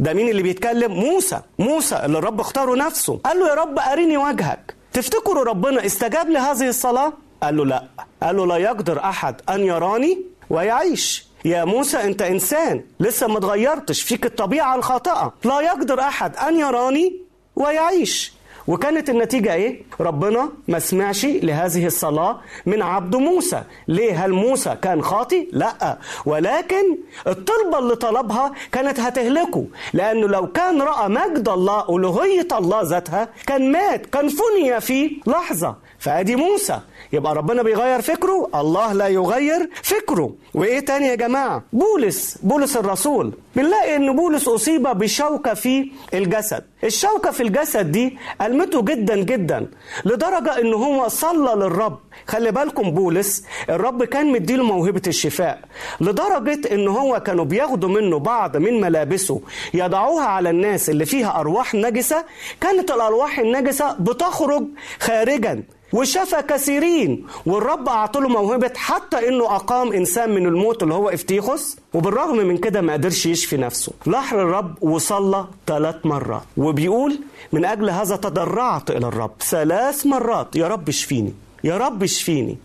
[0.00, 1.40] ده مين اللي بيتكلم؟ موسى.
[1.58, 3.20] موسى اللي الرب اختاره نفسه.
[3.24, 4.74] قال له يا رب اريني وجهك.
[4.92, 7.12] تفتكروا ربنا استجاب لهذه الصلاة؟
[7.44, 7.84] قال له لا.
[8.22, 11.26] قال له لا يقدر أحد أن يراني ويعيش.
[11.44, 12.84] يا موسى أنت إنسان.
[13.00, 15.32] لسه ما اتغيرتش فيك الطبيعة الخاطئة.
[15.44, 17.16] لا يقدر أحد أن يراني
[17.56, 18.32] ويعيش.
[18.66, 23.62] وكانت النتيجة إيه؟ ربنا ما سمعش لهذه الصلاة من عبد موسى.
[23.88, 25.98] ليه؟ هل موسى كان خاطي؟ لا.
[26.26, 29.66] ولكن الطلبة اللي طلبها كانت هتهلكه.
[29.92, 35.76] لأنه لو كان رأى مجد الله ألوهية الله ذاتها كان مات كان فني في لحظة.
[36.04, 36.80] فأدي موسى.
[37.12, 38.50] يبقى ربنا بيغير فكره.
[38.54, 40.34] الله لا يغير فكره.
[40.54, 42.38] وإيه تاني يا جماعة؟ بولس.
[42.42, 43.32] بولس الرسول.
[43.56, 46.64] بنلاقي إن بولس أصيب بشوكة في الجسد.
[46.84, 49.66] الشوكة في الجسد دي ألمته جدا جدا
[50.04, 51.98] لدرجة إن هو صلى للرب.
[52.26, 55.60] خلي بالكم بولس الرب كان مديله موهبة الشفاء
[56.00, 59.40] لدرجة إن هو كانوا بياخدوا منه بعض من ملابسه
[59.74, 62.24] يضعوها على الناس اللي فيها أرواح نجسة.
[62.60, 64.64] كانت الأرواح النجسة بتخرج
[65.00, 65.62] خارجا
[65.92, 71.76] وشفى كثيرين والرب اعطى له موهبة حتى إنه أقام إنسان من الموت اللي هو افتيخوس
[71.94, 73.92] وبالرغم من كده ما قدرش يشفي نفسه.
[74.06, 76.42] لحر الرب وصلى ثلاث مرات.
[76.56, 77.18] وبيقول
[77.52, 79.30] من أجل هذا تضرعت إلى الرب.
[79.40, 80.56] ثلاث مرات.
[80.56, 81.34] يا رب اشفيني.
[81.64, 82.58] يا رب اشفيني.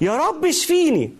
[0.00, 1.12] يا رب اشفيني.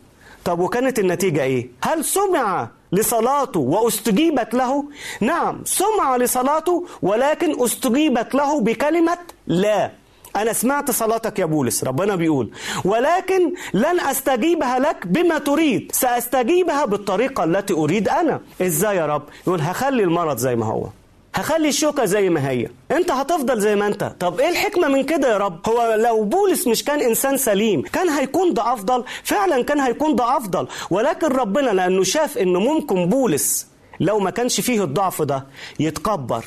[0.45, 4.85] طب وكانت النتيجة إيه؟ هل سمع لصلاته وأستجيبت له؟
[5.21, 9.91] نعم سمع لصلاته ولكن أستجيبت له بكلمة لا.
[10.37, 12.51] أنا سمعت صلاتك يا بولس ربنا بيقول
[12.85, 18.41] ولكن لن أستجيبها لك بما تريد سأستجيبها بالطريقة التي أريد أنا.
[18.63, 20.87] إزاي يا رب؟ يقول هخلي المرض زي ما هو
[21.35, 22.69] هخلي الشوكة زي ما هي.
[22.91, 24.13] أنت هتفضل زي ما أنت.
[24.21, 28.09] طب إيه الحكمة من كده يا رب؟ هو لو بولس مش كان إنسان سليم كان
[28.09, 30.69] هيكون ده أفضل؟ فعلا كان هيكون ده أفضل.
[30.91, 33.67] ولكن ربنا لأنه شاف إنه ممكن بولس
[34.01, 35.47] لو ما كانش فيه الضعف ده
[35.81, 36.45] يتكبر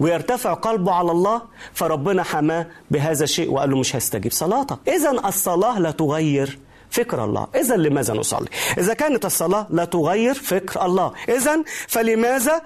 [0.00, 4.78] ويرتفع قلبه على الله فربنا حماه بهذا الشيء وقال له مش هستجيب صلاتك.
[4.88, 6.58] اذا الصلاة لا تغير
[6.90, 7.46] فكر الله.
[7.54, 8.46] إذا لماذا نصلي؟
[8.78, 11.12] إذا كانت الصلاة لا تغير فكر الله.
[11.28, 12.62] إذا فلماذا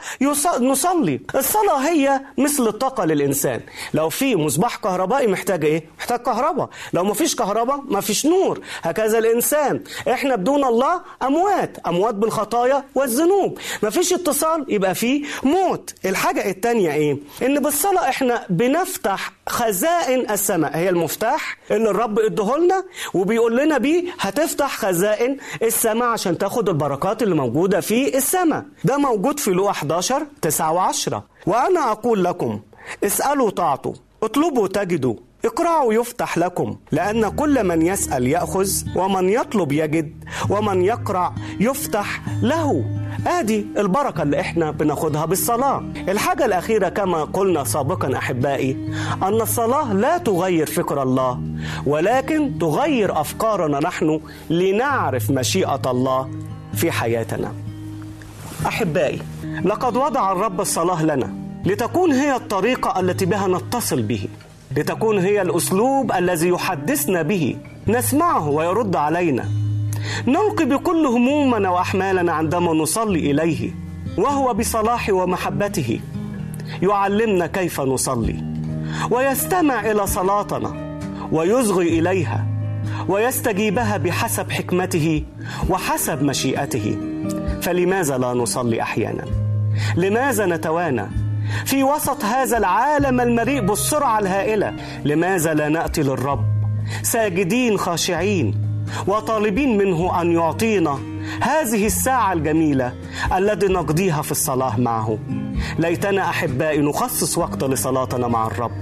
[0.60, 3.60] نصلي؟ الصلاة هي مثل الطاقة للإنسان.
[3.94, 6.68] لو في مصباح كهربائي محتاج إيه؟ محتاج كهرباء.
[6.92, 8.60] لو ما فيش كهرباء ما فيش نور.
[8.82, 9.82] هكذا الإنسان.
[10.10, 11.78] إحنا بدون الله أموات.
[11.86, 13.58] أموات بالخطايا والذنوب.
[13.82, 15.94] ما فيش اتصال يبقى في موت.
[16.04, 20.76] الحاجة التانية إيه؟ إن بالصلاة إحنا بنفتح خزائن السماء.
[20.76, 22.84] هي المفتاح اللي الرب ادهولنا
[23.14, 28.64] وبيقول لنا بيه هتفتح خزائن السماء عشان تاخد البركات اللي موجودة في السماء.
[28.84, 31.14] ده موجود في لوح 11 9 و10
[31.46, 32.60] وأنا أقول لكم
[33.04, 36.76] اسألوا تعطوا اطلبوا تجدوا اقرعوا يفتح لكم.
[36.92, 42.84] لأن كل من يسأل يأخذ ومن يطلب يجد ومن يقرع يفتح له.
[43.26, 45.82] آدي البركة اللي إحنا بناخدها بالصلاة.
[46.08, 51.40] الحاجة الأخيرة كما قلنا سابقا أحبائي أن الصلاة لا تغير فكر الله
[51.86, 56.30] ولكن تغير أفكارنا نحن لنعرف مشيئة الله
[56.74, 57.52] في حياتنا.
[58.66, 59.20] أحبائي
[59.64, 61.34] لقد وضع الرب الصلاة لنا
[61.64, 64.28] لتكون هي الطريقة التي بها نتصل به
[64.76, 67.56] لتكون هي الأسلوب الذي يحدثنا به
[67.86, 69.63] نسمعه ويرد علينا.
[70.26, 73.70] نلقي بكل همومنا وأحمالنا عندما نصلي إليه
[74.18, 76.00] وهو بصلاح ومحبته.
[76.82, 78.44] يعلمنا كيف نصلي
[79.10, 80.98] ويستمع إلى صلاتنا
[81.32, 82.46] ويصغي إليها
[83.08, 85.24] ويستجيبها بحسب حكمته
[85.70, 86.96] وحسب مشيئته.
[87.62, 89.24] فلماذا لا نصلي أحيانا؟
[89.96, 91.06] لماذا نتوانى؟
[91.64, 96.44] في وسط هذا العالم المليء بالسرعة الهائلة لماذا لا نأتي للرب؟
[97.02, 98.63] ساجدين خاشعين
[99.06, 100.98] وطالبين منه أن يعطينا
[101.40, 102.92] هذه الساعة الجميلة
[103.38, 105.18] التي نقضيها في الصلاة معه.
[105.78, 108.72] ليتنا أحبائي نخصص وقت لصلاتنا مع الرب.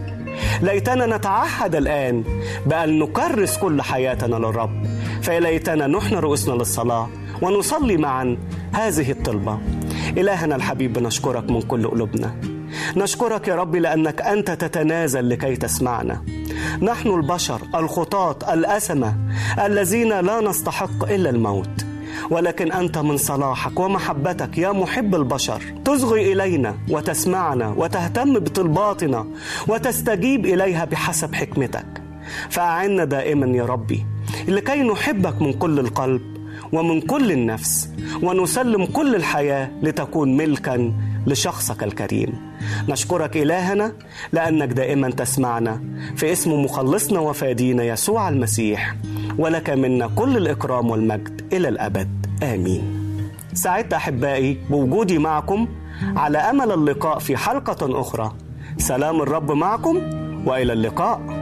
[0.62, 2.24] ليتنا نتعهد الآن
[2.66, 4.86] بأن نكرس كل حياتنا للرب.
[5.22, 7.08] فليتنا نحن رؤوسنا للصلاة
[7.42, 8.36] ونصلي معا
[8.72, 9.58] هذه الطلبة.
[10.16, 12.51] إلهنا الحبيب نشكرك من كل قلوبنا.
[12.96, 16.22] نشكرك يا رب لأنك أنت تتنازل لكي تسمعنا.
[16.82, 19.16] نحن البشر الخطاة الأسمة
[19.64, 21.84] الذين لا نستحق إلا الموت.
[22.30, 25.62] ولكن أنت من صلاحك ومحبتك يا محب البشر.
[25.84, 29.26] تصغي إلينا وتسمعنا وتهتم بطلباتنا
[29.68, 31.86] وتستجيب إليها بحسب حكمتك.
[32.50, 34.06] فأعنا دائما يا ربي
[34.48, 36.22] لكي نحبك من كل القلب
[36.72, 37.88] ومن كل النفس
[38.22, 40.92] ونسلم كل الحياة لتكون ملكا
[41.26, 42.32] لشخصك الكريم.
[42.88, 43.92] نشكرك إلهنا
[44.32, 45.80] لأنك دائما تسمعنا.
[46.16, 48.96] في اسم مخلصنا وفادينا يسوع المسيح
[49.38, 52.26] ولك منا كل الإكرام والمجد إلى الأبد.
[52.42, 52.82] آمين.
[53.54, 55.68] سعدت أحبائي بوجودي معكم
[56.16, 58.32] على أمل اللقاء في حلقة أخرى.
[58.78, 59.96] سلام الرب معكم
[60.46, 61.41] وإلى اللقاء.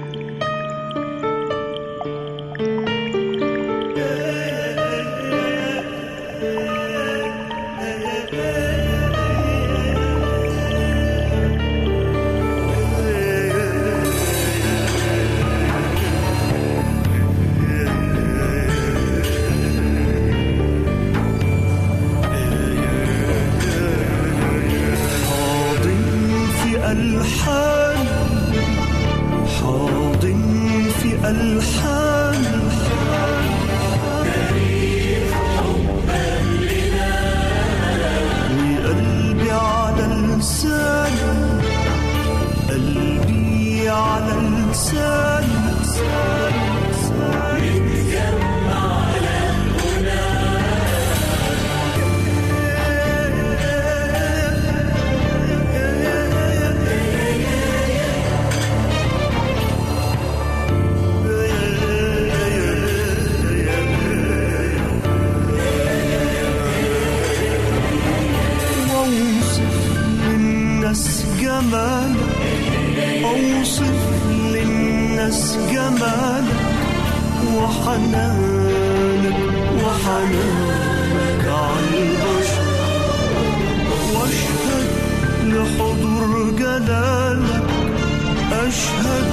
[31.31, 32.00] الحال
[75.55, 76.61] جمالك
[77.55, 79.39] وحنانك
[79.83, 82.67] وحنانك على البشر
[84.13, 84.89] وأشهد
[85.43, 87.63] لحضور جلالك
[88.51, 89.27] أشهد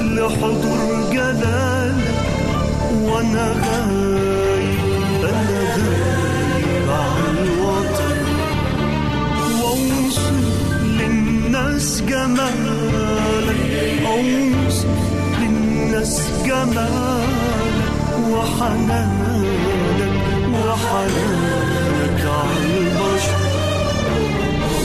[0.00, 2.14] لحضور جلالك
[3.02, 4.80] وأنا غايب
[5.24, 8.18] أنا غايب عن الوطن
[9.62, 10.32] وأوصف
[10.82, 13.60] للناس جمالك
[14.06, 15.11] أوصف
[15.82, 17.72] للناس جمالك
[18.30, 19.44] وحنانك
[20.54, 23.42] وحنانك على البشر.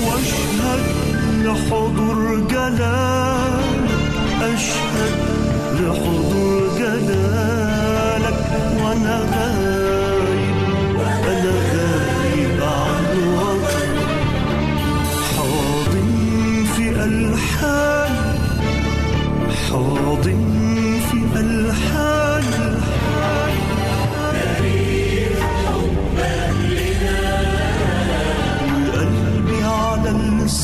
[0.05, 0.83] واشهد
[1.45, 3.89] لحضور جلالك.
[4.41, 5.15] أشهد
[5.73, 8.39] لحضور جلالك
[8.83, 9.17] وأنا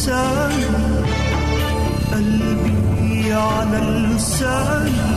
[0.03, 0.51] اللسان
[2.11, 5.12] قلبي على اللسان.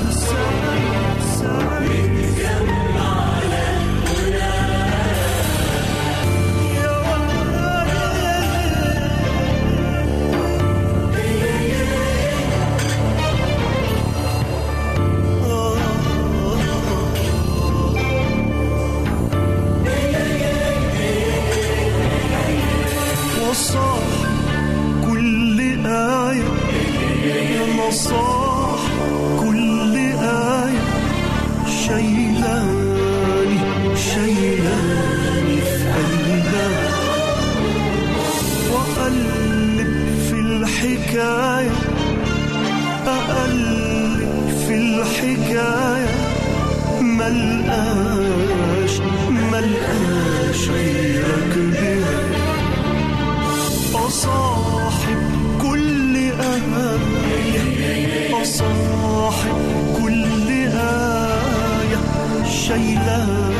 [27.96, 28.80] يا نصاح
[29.40, 30.84] كل آية
[31.84, 33.58] شيلاني
[33.96, 36.90] شيلاني في قلبها
[38.72, 39.90] وأقلب
[40.28, 41.70] في الحكاية
[43.06, 46.10] أقلب في الحكاية.
[47.00, 52.20] ملقاش ملقاش غيرك بها
[54.06, 54.55] أصاحب
[63.16, 63.55] شيلاني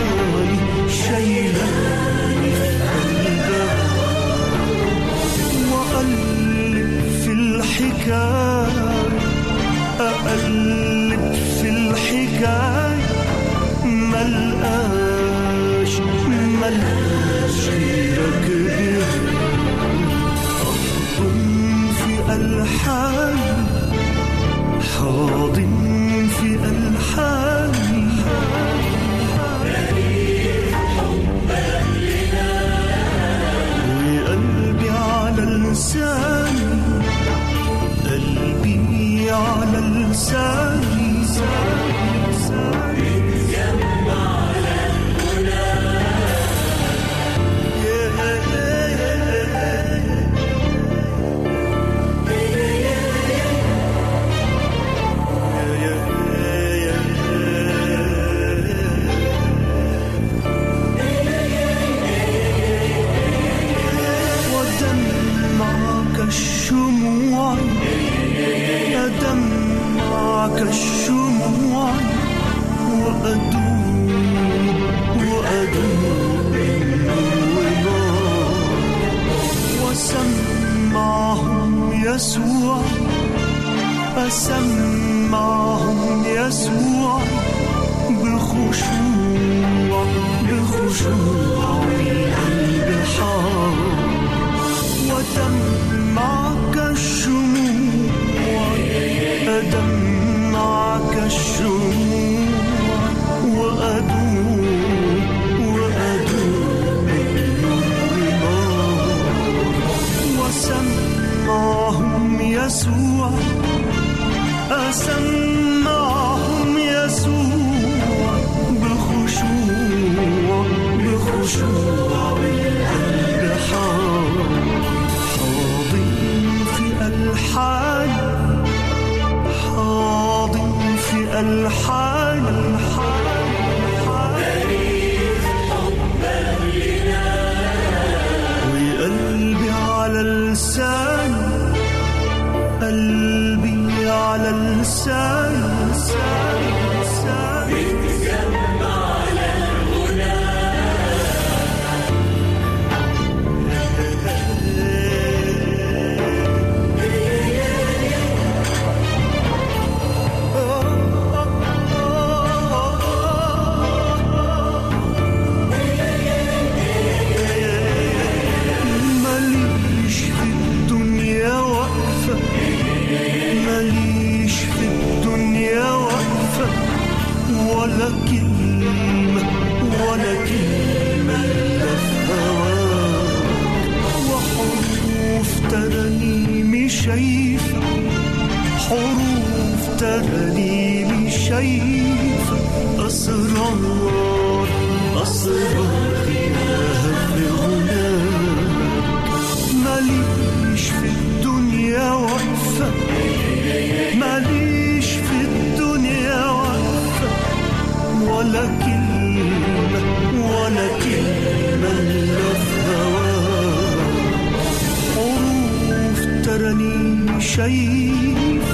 [216.67, 218.65] حروف ترانيم شايف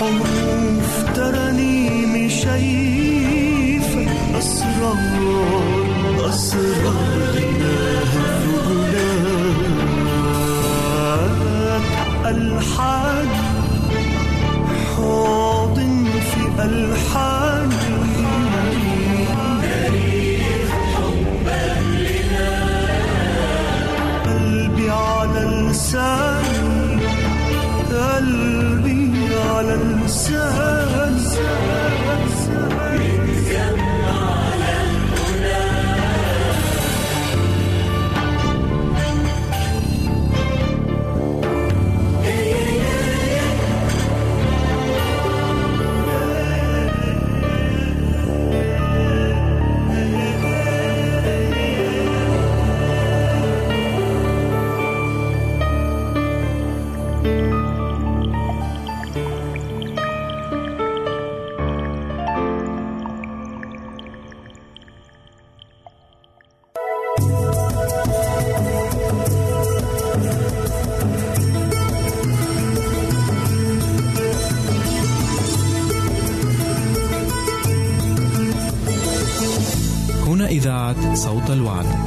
[0.00, 3.88] حروف ترانيم شايف
[4.38, 4.98] أسرار
[6.28, 8.12] أسرار إله
[8.46, 8.88] في
[14.96, 17.70] حاضن في ألحان
[24.26, 24.90] قلبي
[30.26, 30.77] على
[81.28, 81.97] صوت الوعد.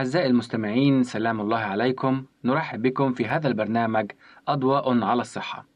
[0.00, 2.24] أعزائي المستمعين سلام الله عليكم.
[2.44, 4.10] نرحب بكم في هذا البرنامج
[4.48, 5.66] أضواء على الصحة.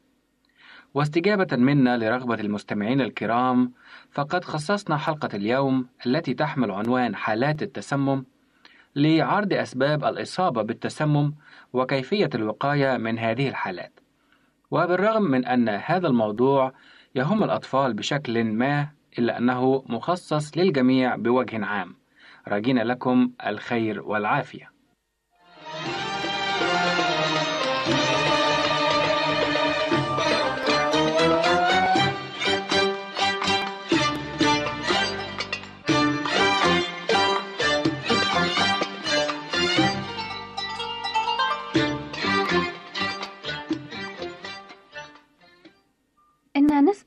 [0.93, 3.71] واستجابة منا لرغبة المستمعين الكرام
[4.11, 8.25] فقد خصصنا حلقة اليوم التي تحمل عنوان حالات التسمم
[8.95, 11.33] لعرض أسباب الإصابة بالتسمم
[11.73, 13.99] وكيفية الوقاية من هذه الحالات.
[14.71, 16.73] وبالرغم من أن هذا الموضوع
[17.15, 22.04] يهم الأطفال بشكل ما إلا أنه مخصص للجميع بوجه عام.
[22.47, 24.74] راجين لكم الخير والعافية.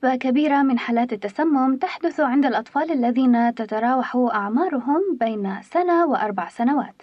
[0.03, 7.01] نسبة كبيرة من حالات التسمم تحدث عند الأطفال الذين تتراوح أعمارهم بين سنة وأربع سنوات.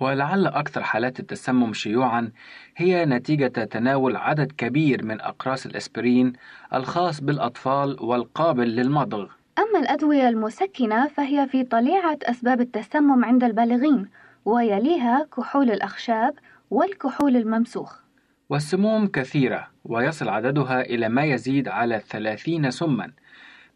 [0.00, 2.32] ولعل أكثر حالات التسمم شيوعًا
[2.76, 6.32] هي نتيجة تناول عدد كبير من أقراص الأسبرين
[6.74, 9.26] الخاص بالأطفال والقابل للمضغ.
[9.58, 14.08] أما الأدوية المسكنة فهي في طليعة أسباب التسمم عند البالغين،
[14.44, 16.34] ويليها كحول الأخشاب
[16.70, 18.01] والكحول الممسوخ.
[18.52, 23.12] والسموم كثيرة ويصل عددها إلى ما يزيد على الثلاثين سمًا،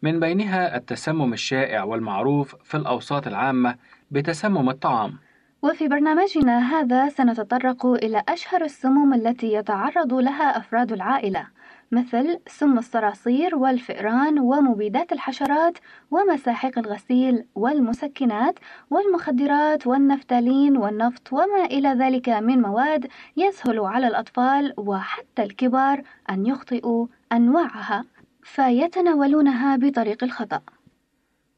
[0.01, 3.75] من بينها التسمم الشائع والمعروف في الأوساط العامة
[4.11, 5.13] بتسمم الطعام.
[5.61, 11.47] وفي برنامجنا هذا سنتطرق إلى أشهر السموم التي يتعرض لها أفراد العائلة،
[11.91, 15.77] مثل سم الصراصير والفئران ومبيدات الحشرات
[16.11, 18.59] ومساحيق الغسيل والمسكنات
[18.89, 23.07] والمخدرات والنفتالين والنفط وما إلى ذلك من مواد
[23.37, 28.05] يسهل على الأطفال وحتى الكبار أن يخطئوا أنواعها
[28.43, 30.61] فيتناولونها بطريق الخطأ.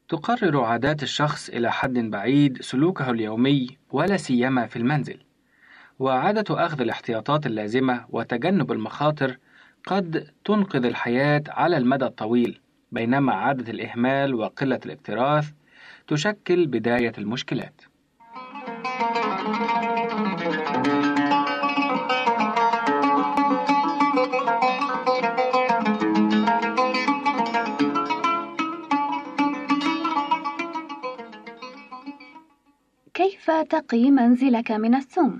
[0.08, 5.18] تقرر عادات الشخص إلى حد بعيد سلوكه اليومي ولا سيما في المنزل،
[5.98, 9.38] وعادة أخذ الاحتياطات اللازمة وتجنب المخاطر
[9.86, 12.60] قد تنقذ الحياة على المدى الطويل،
[12.92, 15.50] بينما عادة الإهمال وقلة الاكتراث
[16.06, 17.82] تشكل بداية المشكلات.
[33.14, 35.38] كيف تقي منزلك من السم؟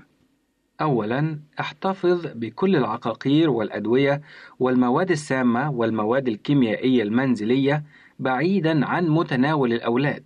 [0.81, 4.21] أولا احتفظ بكل العقاقير والأدوية
[4.59, 7.83] والمواد السامة والمواد الكيميائية المنزلية
[8.19, 10.23] بعيدا عن متناول الأولاد.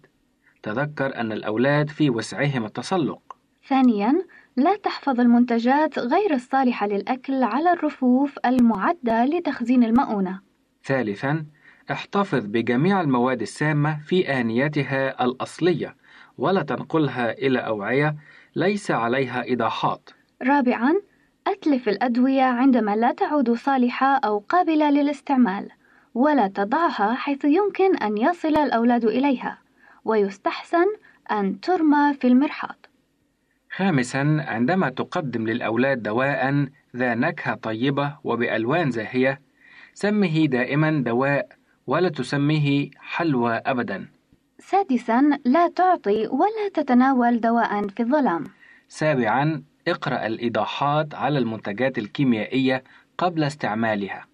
[0.64, 3.38] تذكر أن الأولاد في وسعهم التسلق.
[3.68, 4.26] ثانياً
[4.58, 10.39] لا تحفظ المنتجات غير الصالحة للأكل على الرفوف المعدة لتخزين المؤونة.
[10.84, 11.45] ثالثا
[11.91, 15.95] احتفظ بجميع المواد السامة في آنيتها الأصلية
[16.38, 18.16] ولا تنقلها إلى أوعية
[18.56, 20.10] ليس عليها إيضاحات.
[20.46, 20.93] رابعاً
[21.48, 25.70] أتلف الأدوية عندما لا تعود صالحة أو قابلة للاستعمال
[26.14, 29.58] ولا تضعها حيث يمكن أن يصل الأولاد إليها
[30.06, 30.86] ويستحسن
[31.32, 32.76] أن ترمى في المرحاض.
[33.72, 39.41] خامسا عندما تقدم للأولاد دواء ذا نكهة طيبة وبألوان زاهية
[39.93, 41.48] سمه دائما دواء
[41.88, 44.08] ولا تسميه حلوى أبدا.
[44.60, 48.43] سادساً لا تعطي ولا تتناول دواء في الظلام.
[48.88, 52.84] سابعا اقرأ الإيضاحات على المنتجات الكيميائية
[53.18, 54.28] قبل استعمالها.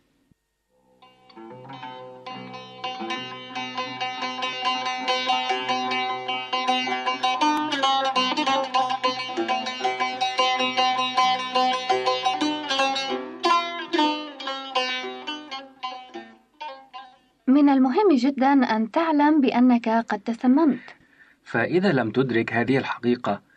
[17.47, 20.79] من المهم جدا أن تعلم بأنك قد تسممت.
[21.43, 23.50] فإذا لم تدرك هذه الحقيقة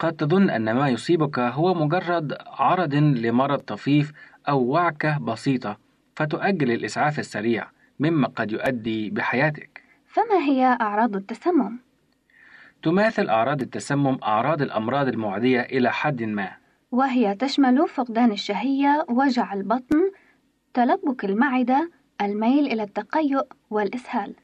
[0.00, 4.12] قد تظن أن ما يصيبك هو مجرد عرض لمرض طفيف
[4.48, 5.78] أو وعكة بسيطة
[6.16, 7.66] فتؤجل الإسعاف السريع
[7.98, 11.78] مما قد يؤدي بحياتك فما هي أعراض التسمم؟
[12.82, 16.50] تماثل أعراض التسمم أعراض الأمراض المعدية إلى حد ما
[16.92, 20.10] وهي تشمل فقدان الشهية، وجع البطن،
[20.74, 21.90] تلبك المعدة،
[22.20, 24.34] الميل إلى التقيؤ والإسهال.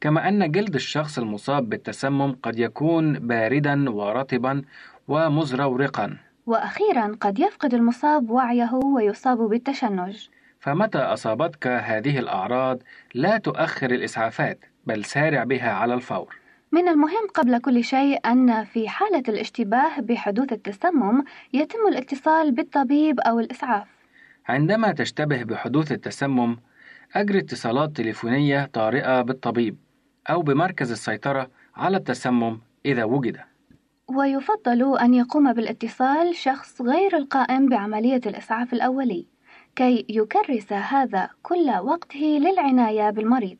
[0.00, 4.62] كما أن جلد الشخص المصاب بالتسمم قد يكون باردا ورطبا
[5.08, 10.28] ومزرورقا وأخيرا قد يفقد المصاب وعيه ويصاب بالتشنج.
[10.60, 12.78] فمتى أصابتك هذه الأعراض
[13.14, 16.36] لا تؤخر الإسعافات بل سارع بها على الفور
[16.72, 23.40] من المهم قبل كل شيء أن في حالة الاشتباه بحدوث التسمم يتم الاتصال بالطبيب أو
[23.40, 23.86] الإسعاف.
[24.48, 26.56] عندما تشتبه بحدوث التسمم
[27.14, 29.76] أجري اتصالات تليفونية طارئة بالطبيب
[30.30, 33.40] أو بمركز السيطرة على التسمم إذا وجد
[34.08, 39.26] ويفضل أن يقوم بالاتصال شخص غير القائم بعملية الإسعاف الأولي
[39.76, 43.56] كي يكرس هذا كل وقته للعناية بالمريض.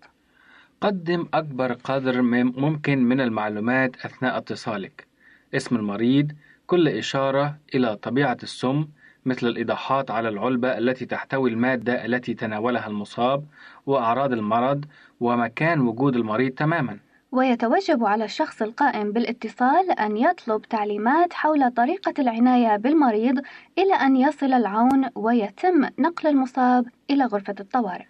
[0.80, 5.06] قدم أكبر قدر مم- ممكن من المعلومات أثناء اتصالك
[5.54, 6.32] اسم المريض
[6.66, 8.86] كل إشارة إلى طبيعة السم
[9.26, 13.44] مثل الإيضاحات على العلبة التي تحتوي المادة التي تناولها المصاب
[13.86, 14.84] وأعراض المرض
[15.20, 16.98] ومكان وجود المريض تماما
[17.34, 23.38] ويتوجب على الشخص القائم بالاتصال أن يطلب تعليمات حول طريقة العناية بالمريض
[23.78, 28.04] إلى أن يصل العون ويتم نقل المصاب إلى غرفة الطوارئ.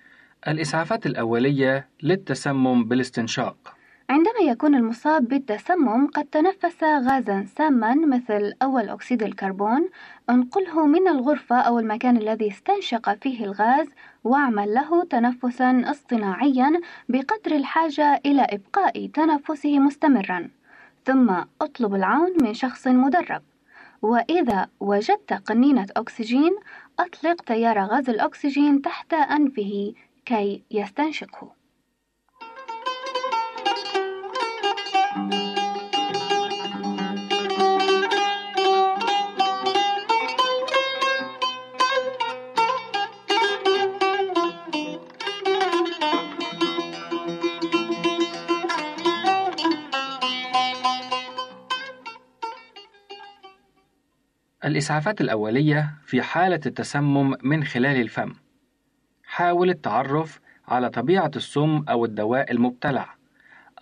[0.49, 3.57] الإسعافات الأولية للتسمم بالاستنشاق
[4.11, 9.89] عندما يكون المصاب بالتسمم قد تنفس غازا ساما مثل أول أكسيد الكربون
[10.31, 13.87] انقله من الغرفة أو المكان الذي استنشق فيه الغاز
[14.25, 20.51] واعمل له تنفسا اصطناعيا بقدر الحاجة إلى إبقاء تنفسه مستمرا.
[21.05, 23.43] ثم أطلب العون من شخص مدرب.
[24.03, 26.57] وإذا وجدت قنينة أكسجين
[26.99, 29.93] أطلق تيار غاز الأكسجين تحت أنفه
[30.27, 31.53] كي يستنشقه.
[54.65, 58.33] الإسعافات الأولية في حالة التسمم من خلال الفم.
[59.25, 63.15] حاول التعرف على طبيعة السم أو الدواء المبتلع.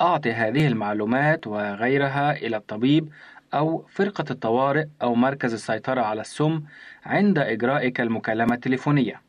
[0.01, 3.09] أعطي هذه المعلومات وغيرها إلى الطبيب
[3.55, 6.63] أو فرقة الطوارئ أو مركز السيطرة على السم
[7.07, 9.21] عند إجرائك المكالمة التليفونية.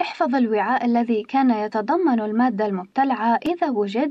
[0.00, 4.10] احفظ الوعاء الذي كان يتضمن المادة المبتلعة إذا وجد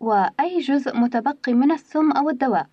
[0.00, 2.66] وأي جزء متبقي من السم أو الدواء.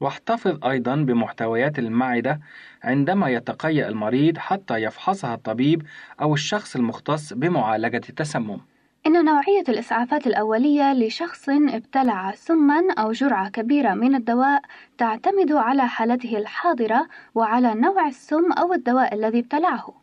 [0.00, 2.40] واحتفظ أيضا بمحتويات المعدة
[2.84, 5.82] عندما يتقيأ المريض حتى يفحصها الطبيب
[6.20, 8.60] أو الشخص المختص بمعالجة التسمم.
[9.06, 14.62] إن نوعية الإسعافات الأولية لشخص ابتلع سما أو جرعة كبيرة من الدواء
[14.98, 19.94] تعتمد على حالته الحاضرة وعلى نوع السم أو الدواء الذي ابتلعه.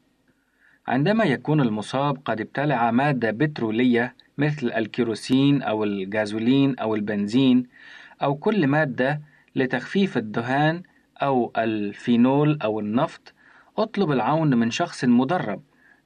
[0.88, 7.68] عندما يكون المصاب قد ابتلع مادة بترولية مثل الكيروسين أو الجازولين أو البنزين
[8.24, 9.22] أو كل مادة
[9.56, 10.82] لتخفيف الدهان
[11.22, 13.34] أو الفينول أو النفط
[13.78, 15.62] أطلب العون من شخص مدرب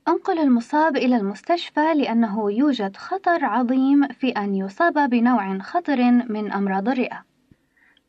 [0.07, 6.89] أنقل المصاب إلى المستشفى لأنه يوجد خطر عظيم في أن يصاب بنوع خطر من أمراض
[6.89, 7.23] الرئة.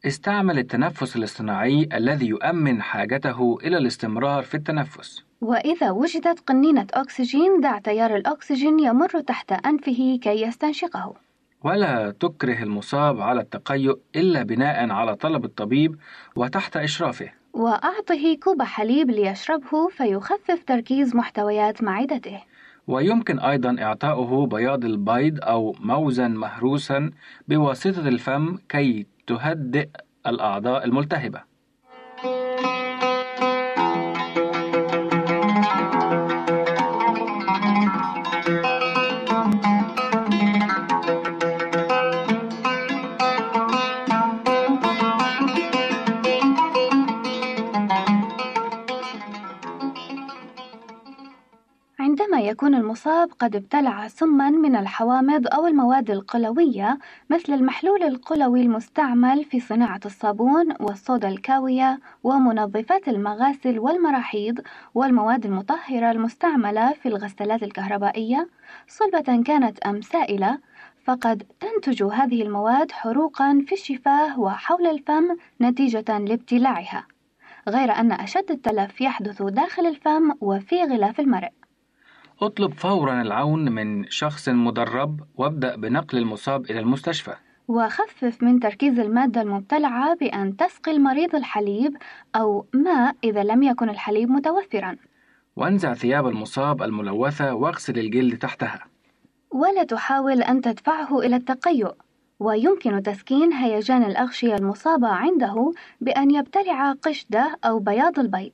[0.06, 7.78] استعمل التنفس الاصطناعي الذي يؤمن حاجته إلى الاستمرار في التنفس وإذا وجدت قنينة أكسجين دع
[7.78, 11.14] تيار الأكسجين يمر تحت أنفه كي يستنشقه.
[11.64, 15.96] ولا تكره المصاب على التقيؤ إلا بناء على طلب الطبيب
[16.36, 22.40] وتحت إشرافه وأعطه كوب حليب ليشربه فيخفف تركيز محتويات معدته.
[22.86, 27.10] ويمكن أيضا إعطاؤه بياض البيض أو موزا مهروسا
[27.48, 29.88] بواسطة الفم كي تهدئ
[30.26, 31.40] الأعضاء الملتهبة
[52.54, 56.98] يكون المصاب قد ابتلع سما من الحوامض أو المواد القلوية
[57.30, 64.60] مثل المحلول القلوي المستعمل في صناعة الصابون والصودا الكاوية ومنظفات المغاسل والمراحيض
[64.94, 68.48] والمواد المطهرة المستعملة في الغسالات الكهربائية.
[68.88, 70.58] صلبة كانت أم سائلة
[71.04, 77.06] فقد تنتج هذه المواد حروقا في الشفاه وحول الفم نتيجة لابتلاعها
[77.68, 81.63] غير أن أشد التلف يحدث داخل الفم وفي غلاف المرء
[82.42, 87.34] اطلب فورا العون من شخص مدرب وابدأ بنقل المصاب إلى المستشفى.
[87.68, 91.96] وخفف من تركيز المادة المبتلعة بأن تسقي المريض الحليب
[92.36, 94.96] أو ماء إذا لم يكن الحليب متوفرا.
[95.56, 98.80] وانزع ثياب المصاب الملوثة واغسل الجلد تحتها.
[99.50, 101.92] ولا تحاول أن تدفعه إلى التقيؤ.
[102.40, 108.52] ويمكن تسكين هيجان الأغشية المصابة عنده بأن يبتلع قشدة أو بياض البيض.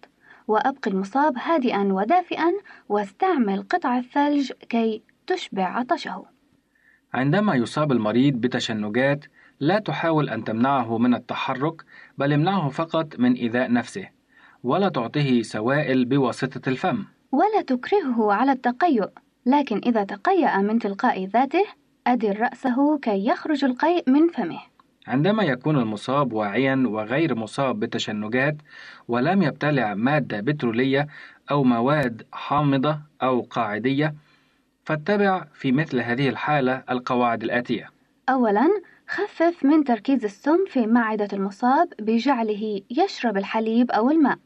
[0.51, 2.53] وأبقي المصاب هادئا ودافئا
[2.89, 6.25] واستعمل قطع الثلج كي تشبع عطشه.
[7.15, 9.25] عندما يصاب المريض بتشنجات
[9.61, 11.85] لا تحاول أن تمنعه من التحرك
[12.19, 14.09] بل امنعه فقط من إيذاء نفسه
[14.65, 17.05] ولا تعطيه سوائل بواسطة الفم.
[17.33, 19.09] ولا تكرهه على التقيؤ
[19.47, 21.65] لكن إذا تقيأ من تلقاء ذاته
[22.07, 24.61] أدر رأسه كي يخرج القيء من فمه.
[25.07, 28.57] عندما يكون المصاب واعيا وغير مصاب بتشنجات
[29.09, 31.07] ولم يبتلع مادة بترولية
[31.51, 34.15] أو مواد حامضة أو قاعدية
[34.85, 37.91] فاتبع في مثل هذه الحالة القواعد الآتية.
[38.29, 38.69] أولا
[39.09, 44.39] خفف من تركيز السم في معدة المصاب بجعله يشرب الحليب أو الماء.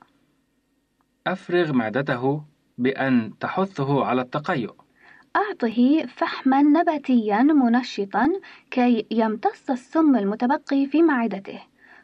[1.27, 2.43] أفرغ معدته
[2.79, 4.84] بأن تحثه على التقيؤ.
[5.37, 8.33] أعطه فحما نباتيا منشطا
[8.71, 11.61] كي يمتص السم المتبقي في معدته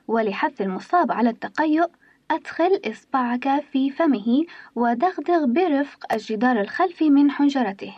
[0.08, 1.86] ولحث المصاب على التقيؤ
[2.30, 7.94] أدخل إصبعك في فمه ودغدغ برفق الجدار الخلفي من حنجرته.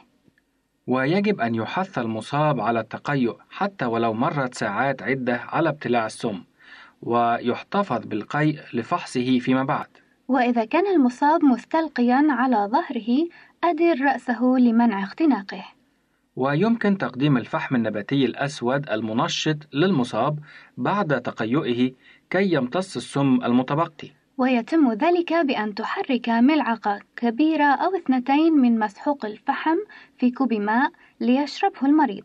[0.87, 6.45] ويجب أن يحث المصاب على التقيؤ حتى ولو مرت ساعات عدة على ابتلاع السم
[7.03, 10.02] ويحتفظ بالقيء لفحصه فيما بعد.
[10.29, 13.29] وإذا كان المصاب مستلقيا على ظهره
[13.65, 15.65] أدر رأسه لمنع اختناقه.
[16.37, 20.39] ويمكن تقديم الفحم النباتي الأسود المنشط للمصاب
[20.77, 21.91] بعد تقيؤه
[22.31, 24.11] كي يمتص السم المتبقي.
[24.39, 29.77] ويتم ذلك بأن تحرك ملعقة كبيرة أو اثنتين من مسحوق الفحم
[30.19, 32.25] في كوب ماء ليشربه المريض.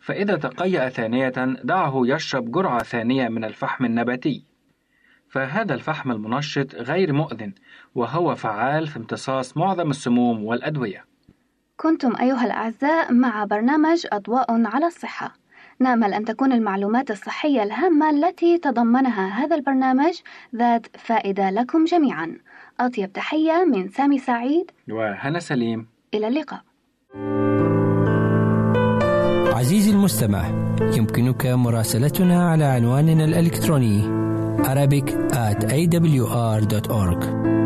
[0.00, 1.32] فإذا تقيأ ثانية
[1.64, 4.53] دعه يشرب جرعة ثانية من الفحم النباتي.
[5.34, 7.52] فهذا الفحم المنشط غير مؤذن
[7.94, 11.04] وهو فعال في امتصاص معظم السموم والأدوية.
[11.76, 15.34] كنتم أيها الأعزاء مع برنامج أضواء على الصحة.
[15.80, 20.14] نامل أن تكون المعلومات الصحية الهامة التي تضمنها هذا البرنامج
[20.56, 22.38] ذات فائدة لكم جميعا.
[22.80, 24.70] أطيب تحية من سامي سعيد.
[24.90, 25.86] وهنا سليم.
[26.14, 26.60] إلى اللقاء.
[29.54, 30.48] عزيزي المستمع
[30.80, 34.23] يمكنك مراسلتنا على عنواننا الإلكتروني
[34.64, 37.63] Arabic at awr.org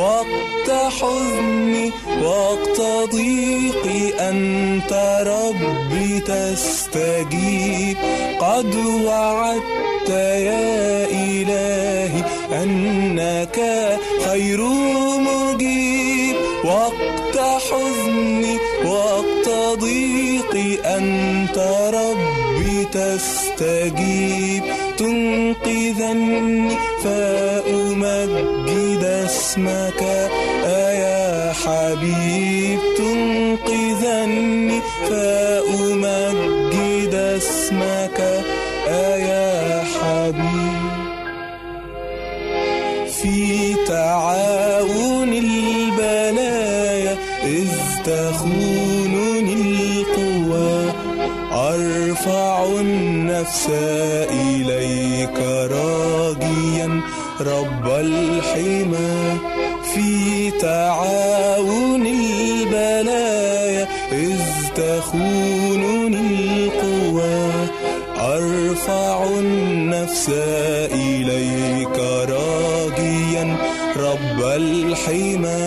[0.00, 1.92] وقت حزني
[2.22, 2.80] وقت
[3.12, 4.92] ضيقي أنت
[5.26, 7.96] ربي تستجيب.
[8.40, 8.74] قد
[9.06, 12.24] وعدت يا إلهي
[12.62, 13.58] أنك
[14.24, 14.60] خير
[15.18, 16.36] مجيب.
[16.64, 19.48] وقت حزني وقت
[19.80, 21.58] ضيقي أنت
[21.94, 24.62] ربي تستجيب.
[24.98, 26.70] تنقذني
[27.04, 27.49] فأمجد
[29.30, 30.02] اسمك
[31.02, 38.18] يا حبيب تنقذني؟ فأمجد اسمك
[39.30, 40.90] يا حبيب.
[43.22, 47.68] في تعاون البلايا إذ
[48.04, 50.92] تخونني القوى
[51.52, 53.66] أرفع النفس
[54.30, 55.38] إليك
[55.70, 55.99] راجيا
[57.40, 59.38] رب الحمى
[59.94, 64.40] في تعاون البلايا إذ
[64.76, 67.50] تخونني القوى.
[68.20, 70.28] أرفع النفس
[70.92, 73.56] إليك راجيا
[73.96, 75.59] رب الحمى.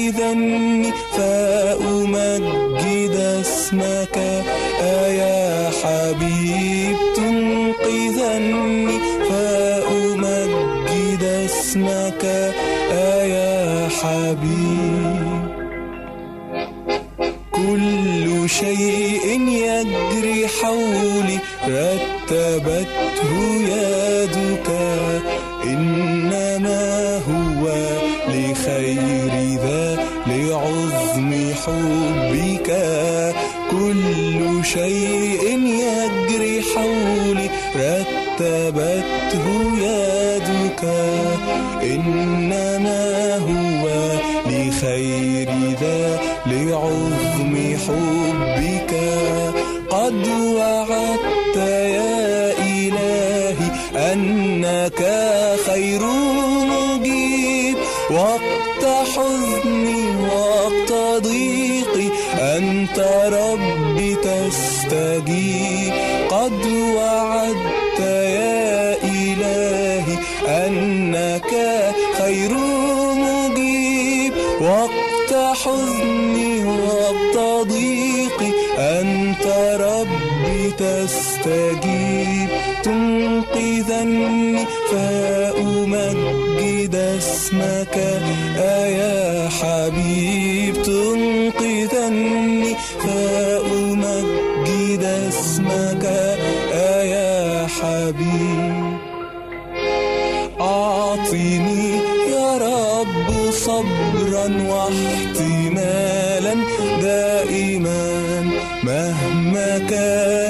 [0.00, 4.16] تنقذني فأمجد اسمك
[5.08, 8.98] يا حبيب تنقذني؟
[9.28, 12.24] فأمجد اسمك
[13.24, 15.50] يا حبيب.
[17.52, 21.38] كل شيء يجري حولي
[21.68, 23.59] رتبته
[31.66, 32.68] حبك
[33.70, 35.44] كل شيء
[35.84, 39.46] يجري حولي رتبته
[39.86, 40.82] يدك.
[41.82, 42.99] إنما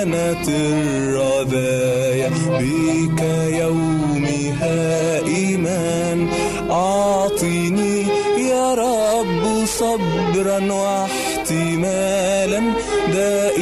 [0.01, 2.31] كانت الرذايا
[2.61, 3.21] بك
[3.61, 6.29] يومها إيمان.
[6.71, 8.07] أعطني
[8.49, 12.61] يا رب صبرا واحتمالا
[13.13, 13.60] دائما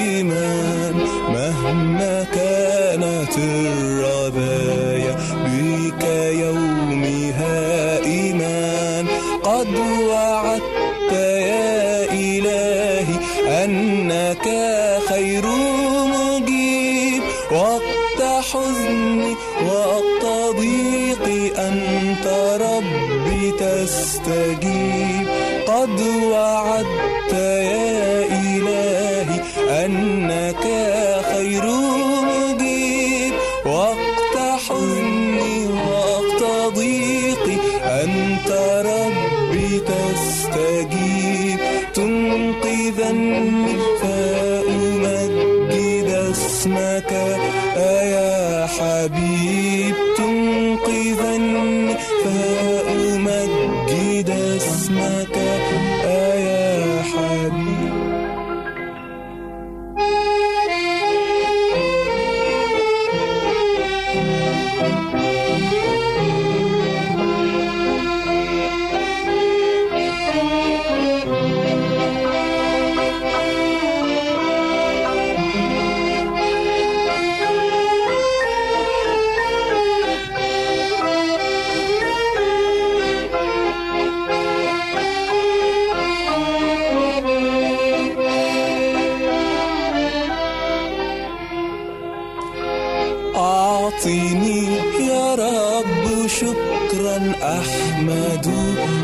[96.68, 98.46] شكرا أحمد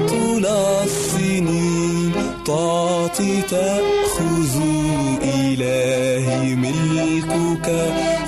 [0.09, 2.13] طول السنين.
[2.47, 4.57] تعطي تأخذ
[5.23, 7.69] إلهي ملكك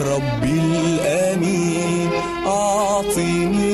[0.00, 2.10] ربي الأمين.
[2.46, 3.72] أعطني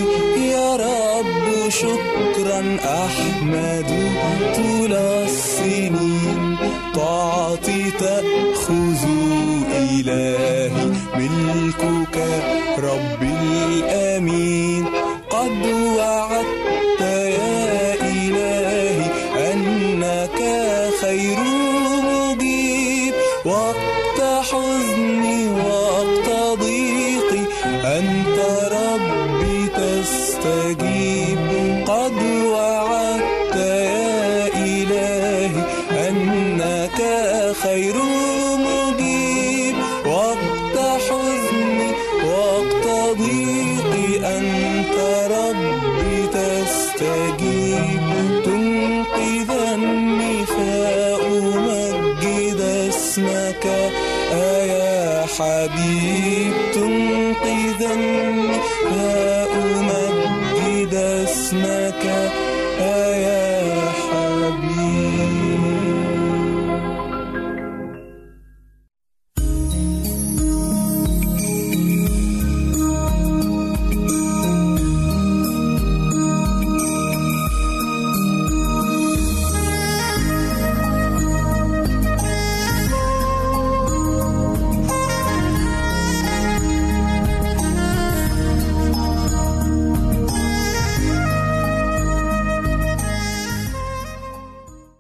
[0.51, 3.91] يا رب شكرا أحمد
[4.57, 6.57] طول السنين.
[6.95, 9.05] تعطي تأخذ
[9.73, 10.71] إلهي
[11.17, 12.02] ملكك